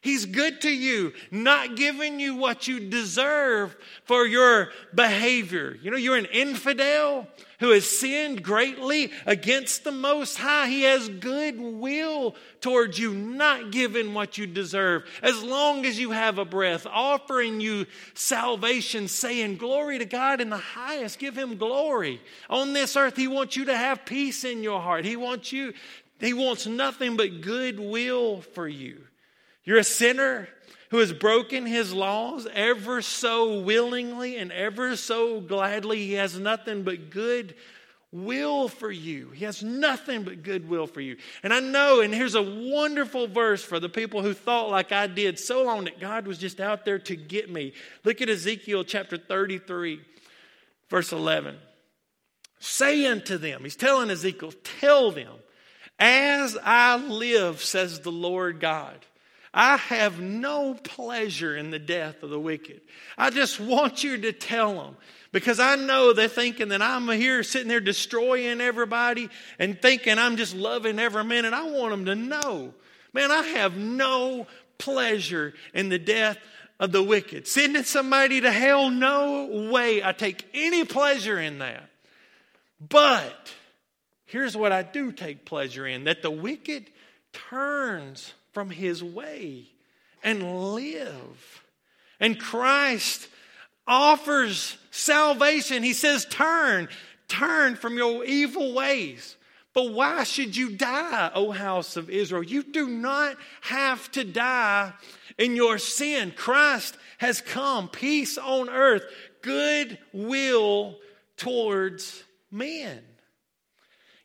He's 0.00 0.26
good 0.26 0.60
to 0.62 0.70
you, 0.70 1.12
not 1.30 1.76
giving 1.76 2.18
you 2.18 2.34
what 2.34 2.66
you 2.66 2.90
deserve 2.90 3.76
for 4.04 4.26
your 4.26 4.70
behavior. 4.92 5.78
You 5.80 5.92
know, 5.92 5.96
you're 5.96 6.16
an 6.16 6.26
infidel 6.26 7.28
who 7.62 7.70
has 7.70 7.88
sinned 7.88 8.42
greatly 8.42 9.12
against 9.24 9.84
the 9.84 9.92
Most 9.92 10.36
High. 10.36 10.66
He 10.66 10.82
has 10.82 11.08
good 11.08 11.60
will 11.60 12.34
towards 12.60 12.98
you, 12.98 13.14
not 13.14 13.70
giving 13.70 14.14
what 14.14 14.36
you 14.36 14.48
deserve. 14.48 15.04
As 15.22 15.44
long 15.44 15.86
as 15.86 15.96
you 15.96 16.10
have 16.10 16.38
a 16.38 16.44
breath, 16.44 16.86
offering 16.86 17.60
you 17.60 17.86
salvation, 18.14 19.06
saying, 19.06 19.58
Glory 19.58 20.00
to 20.00 20.04
God 20.04 20.40
in 20.40 20.50
the 20.50 20.56
highest, 20.56 21.20
give 21.20 21.38
Him 21.38 21.56
glory. 21.56 22.20
On 22.50 22.72
this 22.72 22.96
earth, 22.96 23.16
He 23.16 23.28
wants 23.28 23.54
you 23.54 23.66
to 23.66 23.76
have 23.76 24.04
peace 24.04 24.42
in 24.42 24.64
your 24.64 24.80
heart. 24.80 25.04
He 25.04 25.14
wants 25.14 25.52
you, 25.52 25.72
He 26.18 26.34
wants 26.34 26.66
nothing 26.66 27.16
but 27.16 27.42
good 27.42 27.78
will 27.78 28.40
for 28.40 28.66
you. 28.66 29.04
You're 29.64 29.78
a 29.78 29.84
sinner 29.84 30.48
who 30.90 30.98
has 30.98 31.12
broken 31.12 31.64
his 31.64 31.92
laws 31.92 32.46
ever 32.52 33.00
so 33.00 33.60
willingly 33.60 34.36
and 34.36 34.52
ever 34.52 34.96
so 34.96 35.40
gladly. 35.40 35.98
He 36.06 36.14
has 36.14 36.38
nothing 36.38 36.82
but 36.82 37.10
good 37.10 37.54
will 38.12 38.68
for 38.68 38.90
you. 38.90 39.30
He 39.30 39.46
has 39.46 39.62
nothing 39.62 40.22
but 40.22 40.42
good 40.42 40.68
will 40.68 40.86
for 40.86 41.00
you. 41.00 41.16
And 41.42 41.52
I 41.52 41.60
know, 41.60 42.00
and 42.00 42.14
here's 42.14 42.34
a 42.34 42.42
wonderful 42.42 43.26
verse 43.26 43.64
for 43.64 43.80
the 43.80 43.88
people 43.88 44.20
who 44.20 44.34
thought 44.34 44.68
like 44.68 44.92
I 44.92 45.06
did 45.06 45.38
so 45.38 45.64
long 45.64 45.84
that 45.84 45.98
God 45.98 46.26
was 46.26 46.36
just 46.36 46.60
out 46.60 46.84
there 46.84 46.98
to 46.98 47.16
get 47.16 47.50
me. 47.50 47.72
Look 48.04 48.20
at 48.20 48.28
Ezekiel 48.28 48.84
chapter 48.84 49.16
33, 49.16 50.00
verse 50.90 51.10
11. 51.10 51.56
Say 52.58 53.06
unto 53.06 53.38
them, 53.38 53.64
he's 53.64 53.76
telling 53.76 54.10
Ezekiel, 54.10 54.52
tell 54.80 55.10
them, 55.10 55.32
as 55.98 56.56
I 56.62 56.96
live, 56.96 57.62
says 57.62 58.00
the 58.00 58.12
Lord 58.12 58.60
God. 58.60 58.98
I 59.54 59.76
have 59.76 60.18
no 60.18 60.74
pleasure 60.74 61.54
in 61.56 61.70
the 61.70 61.78
death 61.78 62.22
of 62.22 62.30
the 62.30 62.40
wicked. 62.40 62.80
I 63.18 63.30
just 63.30 63.60
want 63.60 64.02
you 64.02 64.16
to 64.18 64.32
tell 64.32 64.74
them 64.74 64.96
because 65.30 65.60
I 65.60 65.76
know 65.76 66.12
they're 66.12 66.28
thinking 66.28 66.68
that 66.68 66.80
I'm 66.80 67.06
here 67.08 67.42
sitting 67.42 67.68
there 67.68 67.80
destroying 67.80 68.62
everybody 68.62 69.28
and 69.58 69.80
thinking 69.80 70.18
I'm 70.18 70.36
just 70.36 70.56
loving 70.56 70.98
every 70.98 71.24
minute. 71.24 71.52
I 71.52 71.68
want 71.70 71.90
them 71.90 72.04
to 72.06 72.14
know, 72.14 72.72
man, 73.12 73.30
I 73.30 73.42
have 73.42 73.76
no 73.76 74.46
pleasure 74.78 75.52
in 75.74 75.90
the 75.90 75.98
death 75.98 76.38
of 76.80 76.92
the 76.92 77.02
wicked. 77.02 77.46
Sending 77.46 77.84
somebody 77.84 78.40
to 78.40 78.50
hell, 78.50 78.88
no 78.88 79.68
way 79.70 80.02
I 80.02 80.12
take 80.12 80.46
any 80.54 80.84
pleasure 80.84 81.38
in 81.38 81.58
that. 81.58 81.90
But 82.80 83.52
here's 84.24 84.56
what 84.56 84.72
I 84.72 84.82
do 84.82 85.12
take 85.12 85.44
pleasure 85.44 85.86
in 85.86 86.04
that 86.04 86.22
the 86.22 86.30
wicked 86.30 86.90
turns 87.32 88.32
from 88.52 88.70
his 88.70 89.02
way 89.02 89.66
and 90.22 90.72
live. 90.72 91.62
And 92.20 92.38
Christ 92.38 93.28
offers 93.86 94.76
salvation. 94.90 95.82
He 95.82 95.92
says, 95.92 96.26
Turn, 96.30 96.88
turn 97.28 97.74
from 97.76 97.96
your 97.96 98.24
evil 98.24 98.74
ways. 98.74 99.36
But 99.74 99.92
why 99.92 100.24
should 100.24 100.54
you 100.54 100.76
die, 100.76 101.30
O 101.34 101.50
house 101.50 101.96
of 101.96 102.10
Israel? 102.10 102.42
You 102.42 102.62
do 102.62 102.88
not 102.88 103.36
have 103.62 104.10
to 104.12 104.22
die 104.22 104.92
in 105.38 105.56
your 105.56 105.78
sin. 105.78 106.32
Christ 106.36 106.96
has 107.18 107.40
come, 107.40 107.88
peace 107.88 108.36
on 108.36 108.68
earth, 108.68 109.04
good 109.40 109.98
will 110.12 110.96
towards 111.38 112.22
men. 112.50 113.00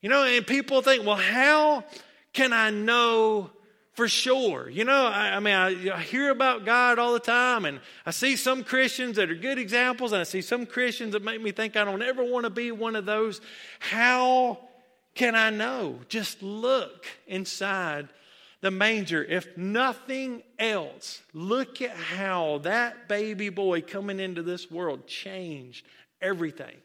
You 0.02 0.10
know, 0.10 0.24
and 0.24 0.46
people 0.46 0.82
think, 0.82 1.06
well, 1.06 1.16
how 1.16 1.86
can 2.34 2.52
I 2.52 2.70
know 2.70 3.50
for 3.98 4.08
sure. 4.08 4.70
You 4.70 4.84
know, 4.84 5.08
I, 5.08 5.36
I 5.36 5.40
mean, 5.40 5.56
I, 5.56 5.96
I, 5.96 6.02
hear 6.02 6.30
about 6.30 6.66
God 6.66 7.00
all 7.00 7.14
the 7.14 7.20
time, 7.20 7.66
and 7.66 7.80
I 8.06 8.12
see 8.12 8.36
some 8.36 8.64
Christians 8.64 9.16
that 9.16 9.32
are 9.32 9.36
good 9.36 9.58
examples, 9.58 10.12
and 10.12 10.22
I 10.22 10.24
see 10.24 10.44
some 10.44 10.68
Christians 10.68 11.14
that 11.14 11.24
make 11.24 11.42
me 11.42 11.52
think 11.52 11.76
I 11.76 11.84
don't 11.84 12.04
ever 12.04 12.24
want 12.24 12.44
to 12.44 12.52
be 12.52 12.72
one 12.72 12.96
of 12.96 13.08
those. 13.08 13.42
How 13.80 14.60
can 15.16 15.34
I 15.34 15.50
know? 15.50 16.00
Just 16.10 16.44
look 16.44 17.08
inside 17.26 18.10
the 18.62 18.70
manger. 18.70 19.24
If 19.24 19.58
nothing 19.58 20.44
else, 20.60 21.24
look 21.34 21.82
at 21.82 21.98
how 21.98 22.60
that 22.60 23.10
baby 23.10 23.50
boy 23.50 23.82
coming 23.82 24.20
into 24.20 24.44
this 24.44 24.70
world 24.70 25.08
changed 25.08 25.88
everything. 26.22 26.76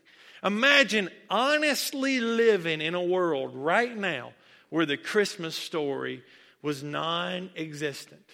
Imagine 0.43 1.11
honestly 1.29 2.21
living 2.21 2.81
in 2.81 2.95
a 2.95 3.03
world 3.03 3.55
right 3.55 3.95
now 3.95 4.33
where 4.71 4.87
the 4.87 4.97
Christmas 4.97 5.55
story 5.55 6.23
was 6.63 6.83
non 6.83 7.51
existent. 7.57 8.25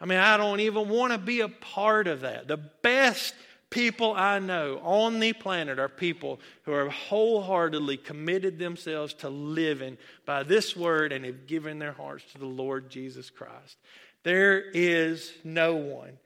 I 0.00 0.06
mean, 0.06 0.18
I 0.18 0.36
don't 0.36 0.60
even 0.60 0.88
want 0.88 1.12
to 1.12 1.18
be 1.18 1.40
a 1.40 1.48
part 1.48 2.06
of 2.06 2.20
that. 2.20 2.46
The 2.46 2.56
best 2.56 3.34
people 3.70 4.14
I 4.14 4.38
know 4.38 4.80
on 4.82 5.20
the 5.20 5.32
planet 5.32 5.78
are 5.78 5.88
people 5.88 6.40
who 6.62 6.72
have 6.72 6.88
wholeheartedly 6.88 7.98
committed 7.98 8.58
themselves 8.58 9.12
to 9.14 9.28
living 9.28 9.98
by 10.24 10.42
this 10.42 10.76
word 10.76 11.12
and 11.12 11.24
have 11.24 11.46
given 11.46 11.78
their 11.78 11.92
hearts 11.92 12.24
to 12.32 12.38
the 12.38 12.46
Lord 12.46 12.90
Jesus 12.90 13.28
Christ. 13.28 13.76
There 14.22 14.60
is 14.60 15.32
no 15.44 15.74
one 15.74 16.18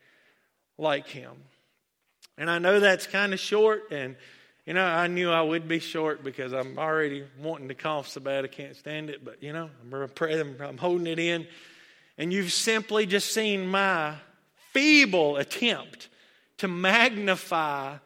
like 0.78 1.08
him. 1.08 1.32
And 2.38 2.50
I 2.50 2.58
know 2.58 2.80
that's 2.80 3.06
kind 3.06 3.32
of 3.32 3.40
short, 3.40 3.90
and 3.90 4.16
you 4.66 4.74
know, 4.74 4.84
I 4.84 5.08
knew 5.08 5.30
I 5.30 5.42
would 5.42 5.66
be 5.66 5.80
short 5.80 6.22
because 6.22 6.52
I'm 6.52 6.78
already 6.78 7.24
wanting 7.40 7.68
to 7.68 7.74
cough 7.74 8.08
so 8.08 8.20
bad 8.20 8.44
I 8.44 8.48
can't 8.48 8.76
stand 8.76 9.10
it, 9.10 9.24
but 9.24 9.42
you 9.42 9.52
know, 9.52 9.70
I'm, 9.82 10.08
praying, 10.10 10.56
I'm 10.60 10.78
holding 10.78 11.08
it 11.08 11.18
in. 11.18 11.46
And 12.16 12.32
you've 12.32 12.52
simply 12.52 13.06
just 13.06 13.32
seen 13.32 13.66
my 13.66 14.14
feeble 14.72 15.36
attempt 15.36 16.08
to 16.58 16.68
magnify 16.68 17.96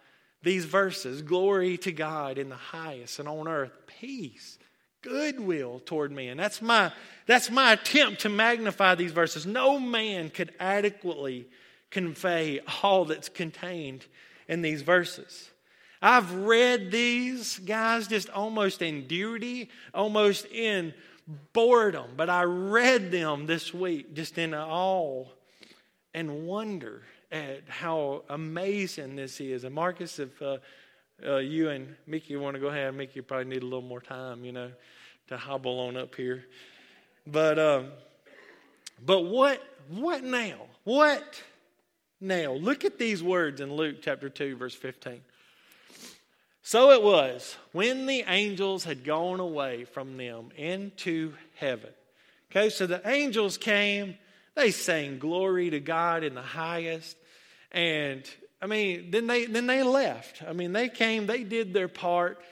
these 0.43 0.65
verses 0.65 1.23
glory 1.23 1.77
to 1.79 1.93
God 1.93 2.39
in 2.39 2.49
the 2.49 2.57
highest 2.57 3.19
and 3.19 3.29
on 3.29 3.49
earth, 3.49 3.77
peace, 3.87 4.59
goodwill 5.03 5.81
toward 5.85 6.11
men. 6.11 6.39
That's 6.39 6.63
my, 6.63 6.93
that's 7.27 7.51
my 7.51 7.73
attempt 7.73 8.23
to 8.23 8.29
magnify 8.31 8.95
these 8.95 9.13
verses. 9.13 9.45
No 9.45 9.79
man 9.79 10.31
could 10.31 10.55
adequately 10.59 11.49
convey 11.91 12.61
all 12.83 13.05
that's 13.05 13.29
contained 13.29 14.07
in 14.49 14.63
these 14.63 14.83
verses. 14.83 15.51
I've 16.03 16.33
read 16.35 16.91
these 16.91 17.59
guys 17.59 18.09
just 18.09 18.29
almost 18.31 18.83
in 18.83 19.07
duty, 19.07 19.71
almost 19.95 20.47
in 20.47 20.95
boredom, 21.53 22.11
but 22.17 22.31
I 22.31 22.43
read 22.43 23.11
them 23.11 23.47
this 23.47 23.75
week 23.75 24.15
just 24.15 24.39
in 24.39 24.55
awe 24.55 25.25
and 26.15 26.47
wonder 26.47 27.03
at 27.33 27.63
how 27.69 28.23
amazing 28.29 29.17
this 29.17 29.41
is. 29.41 29.65
And 29.65 29.75
Marcus, 29.75 30.19
if 30.19 30.41
uh, 30.41 30.59
uh, 31.27 31.39
you 31.39 31.71
and 31.71 31.97
Mickey 32.07 32.37
want 32.37 32.55
to 32.55 32.61
go 32.61 32.69
ahead, 32.69 32.95
Mickey 32.95 33.15
you 33.17 33.23
probably 33.23 33.47
need 33.47 33.63
a 33.63 33.67
little 33.67 33.83
more 33.83 34.01
time, 34.01 34.45
you 34.45 34.53
know, 34.53 34.71
to 35.29 35.37
hobble 35.37 35.81
on 35.81 35.97
up 35.97 36.15
here. 36.15 36.45
But 37.27 37.59
um, 37.59 37.89
but 39.05 39.23
what 39.23 39.61
what 39.89 40.23
now? 40.23 40.59
What 40.85 41.43
now? 42.21 42.53
Look 42.53 42.85
at 42.85 42.99
these 42.99 43.23
words 43.23 43.61
in 43.61 43.73
Luke 43.75 43.97
chapter 44.01 44.29
two, 44.29 44.57
verse 44.57 44.75
fifteen. 44.75 45.21
So 46.67 46.91
it 46.91 47.01
was 47.01 47.57
when 47.71 48.07
the 48.07 48.25
angels 48.27 48.83
had 48.83 49.05
gone 49.05 49.39
away 49.39 49.85
from 49.85 50.17
them 50.17 50.49
into 50.57 51.33
heaven. 51.55 51.91
Okay, 52.51 52.71
so 52.71 52.89
the 52.89 53.09
angels 53.09 53.57
came 53.57 54.19
they 54.57 54.73
sang 54.73 55.21
glory 55.21 55.71
to 55.71 55.79
God 55.79 56.25
in 56.25 56.35
the 56.35 56.43
highest. 56.43 57.17
And 57.71 58.29
I 58.61 58.67
mean, 58.67 59.13
then 59.13 59.29
they 59.29 59.47
then 59.47 59.69
they 59.69 59.85
left. 59.85 60.43
I 60.43 60.55
mean, 60.55 60.73
they 60.73 60.89
came, 60.89 61.29
they 61.29 61.45
did 61.45 61.73
their 61.73 61.87
part. 61.87 62.43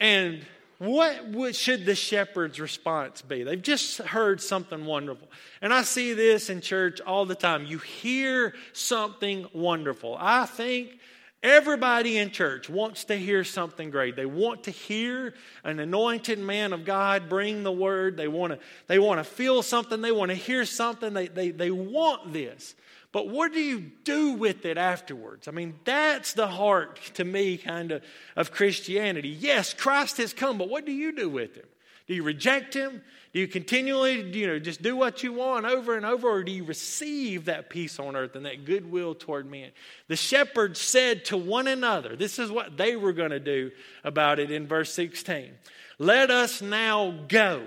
And 0.00 0.44
what 0.78 1.54
should 1.54 1.86
the 1.86 1.94
shepherd's 1.94 2.58
response 2.58 3.22
be? 3.22 3.44
They've 3.44 3.62
just 3.62 3.98
heard 3.98 4.40
something 4.40 4.86
wonderful. 4.86 5.28
And 5.62 5.72
I 5.72 5.82
see 5.82 6.14
this 6.14 6.50
in 6.50 6.60
church 6.60 7.00
all 7.00 7.26
the 7.26 7.36
time. 7.36 7.64
You 7.64 7.78
hear 7.78 8.54
something 8.72 9.46
wonderful. 9.52 10.16
I 10.18 10.46
think 10.46 10.98
Everybody 11.44 12.16
in 12.16 12.30
church 12.30 12.70
wants 12.70 13.04
to 13.04 13.16
hear 13.16 13.44
something 13.44 13.90
great. 13.90 14.16
They 14.16 14.24
want 14.24 14.64
to 14.64 14.70
hear 14.70 15.34
an 15.62 15.78
anointed 15.78 16.38
man 16.38 16.72
of 16.72 16.86
God 16.86 17.28
bring 17.28 17.62
the 17.62 17.70
word. 17.70 18.16
They 18.16 18.28
want 18.28 18.54
to, 18.54 18.58
they 18.86 18.98
want 18.98 19.20
to 19.20 19.24
feel 19.24 19.62
something. 19.62 20.00
They 20.00 20.10
want 20.10 20.30
to 20.30 20.36
hear 20.36 20.64
something. 20.64 21.12
They, 21.12 21.28
they, 21.28 21.50
they 21.50 21.70
want 21.70 22.32
this. 22.32 22.74
But 23.12 23.28
what 23.28 23.52
do 23.52 23.60
you 23.60 23.92
do 24.04 24.32
with 24.32 24.64
it 24.64 24.78
afterwards? 24.78 25.46
I 25.46 25.50
mean, 25.50 25.74
that's 25.84 26.32
the 26.32 26.48
heart 26.48 26.98
to 27.14 27.24
me, 27.24 27.58
kind 27.58 27.92
of, 27.92 28.02
of 28.36 28.50
Christianity. 28.50 29.28
Yes, 29.28 29.74
Christ 29.74 30.16
has 30.16 30.32
come, 30.32 30.56
but 30.56 30.70
what 30.70 30.86
do 30.86 30.92
you 30.92 31.12
do 31.14 31.28
with 31.28 31.54
him? 31.54 31.66
Do 32.06 32.14
you 32.14 32.22
reject 32.22 32.72
him? 32.72 33.02
Do 33.34 33.40
you 33.40 33.48
continually, 33.48 34.22
you 34.30 34.46
know, 34.46 34.60
just 34.60 34.80
do 34.80 34.94
what 34.94 35.24
you 35.24 35.32
want 35.32 35.66
over 35.66 35.96
and 35.96 36.06
over, 36.06 36.28
or 36.28 36.44
do 36.44 36.52
you 36.52 36.62
receive 36.62 37.46
that 37.46 37.68
peace 37.68 37.98
on 37.98 38.14
earth 38.14 38.36
and 38.36 38.46
that 38.46 38.64
goodwill 38.64 39.16
toward 39.16 39.50
men? 39.50 39.72
The 40.06 40.14
shepherds 40.14 40.80
said 40.80 41.24
to 41.26 41.36
one 41.36 41.66
another, 41.66 42.14
this 42.14 42.38
is 42.38 42.52
what 42.52 42.76
they 42.76 42.94
were 42.94 43.12
going 43.12 43.32
to 43.32 43.40
do 43.40 43.72
about 44.04 44.38
it 44.38 44.52
in 44.52 44.68
verse 44.68 44.92
16. 44.94 45.50
Let 45.98 46.30
us 46.30 46.62
now 46.62 47.12
go 47.26 47.64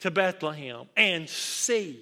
to 0.00 0.10
Bethlehem 0.10 0.86
and 0.96 1.28
see 1.28 2.00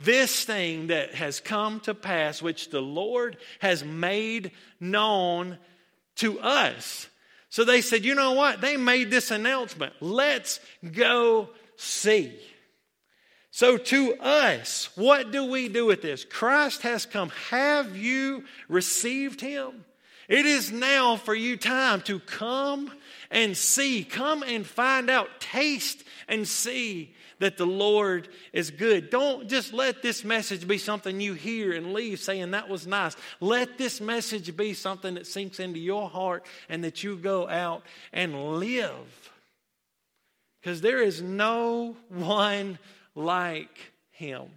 this 0.00 0.44
thing 0.44 0.88
that 0.88 1.14
has 1.14 1.38
come 1.38 1.78
to 1.80 1.94
pass, 1.94 2.42
which 2.42 2.70
the 2.70 2.82
Lord 2.82 3.36
has 3.60 3.84
made 3.84 4.50
known 4.80 5.58
to 6.16 6.40
us. 6.40 7.06
So 7.50 7.64
they 7.64 7.82
said, 7.82 8.04
you 8.04 8.16
know 8.16 8.32
what? 8.32 8.60
They 8.60 8.76
made 8.76 9.12
this 9.12 9.30
announcement. 9.30 9.92
Let's 10.00 10.58
go 10.90 11.50
see. 11.80 12.38
So, 13.52 13.76
to 13.76 14.14
us, 14.20 14.90
what 14.94 15.32
do 15.32 15.44
we 15.50 15.68
do 15.68 15.86
with 15.86 16.02
this? 16.02 16.24
Christ 16.24 16.82
has 16.82 17.04
come. 17.04 17.30
Have 17.50 17.96
you 17.96 18.44
received 18.68 19.40
him? 19.40 19.84
It 20.28 20.46
is 20.46 20.70
now 20.70 21.16
for 21.16 21.34
you 21.34 21.56
time 21.56 22.02
to 22.02 22.20
come 22.20 22.92
and 23.30 23.56
see. 23.56 24.04
Come 24.04 24.44
and 24.44 24.64
find 24.64 25.10
out. 25.10 25.40
Taste 25.40 26.04
and 26.28 26.46
see 26.46 27.12
that 27.40 27.56
the 27.56 27.66
Lord 27.66 28.28
is 28.52 28.70
good. 28.70 29.10
Don't 29.10 29.48
just 29.48 29.72
let 29.72 30.02
this 30.02 30.22
message 30.22 30.68
be 30.68 30.78
something 30.78 31.20
you 31.20 31.34
hear 31.34 31.72
and 31.72 31.92
leave 31.92 32.20
saying 32.20 32.52
that 32.52 32.68
was 32.68 32.86
nice. 32.86 33.16
Let 33.40 33.78
this 33.78 34.00
message 34.00 34.56
be 34.56 34.74
something 34.74 35.14
that 35.14 35.26
sinks 35.26 35.58
into 35.58 35.80
your 35.80 36.08
heart 36.08 36.46
and 36.68 36.84
that 36.84 37.02
you 37.02 37.16
go 37.16 37.48
out 37.48 37.82
and 38.12 38.60
live 38.60 39.30
because 40.60 40.80
there 40.80 41.02
is 41.02 41.22
no 41.22 41.96
one 42.08 42.78
like 43.14 43.92
him. 44.10 44.48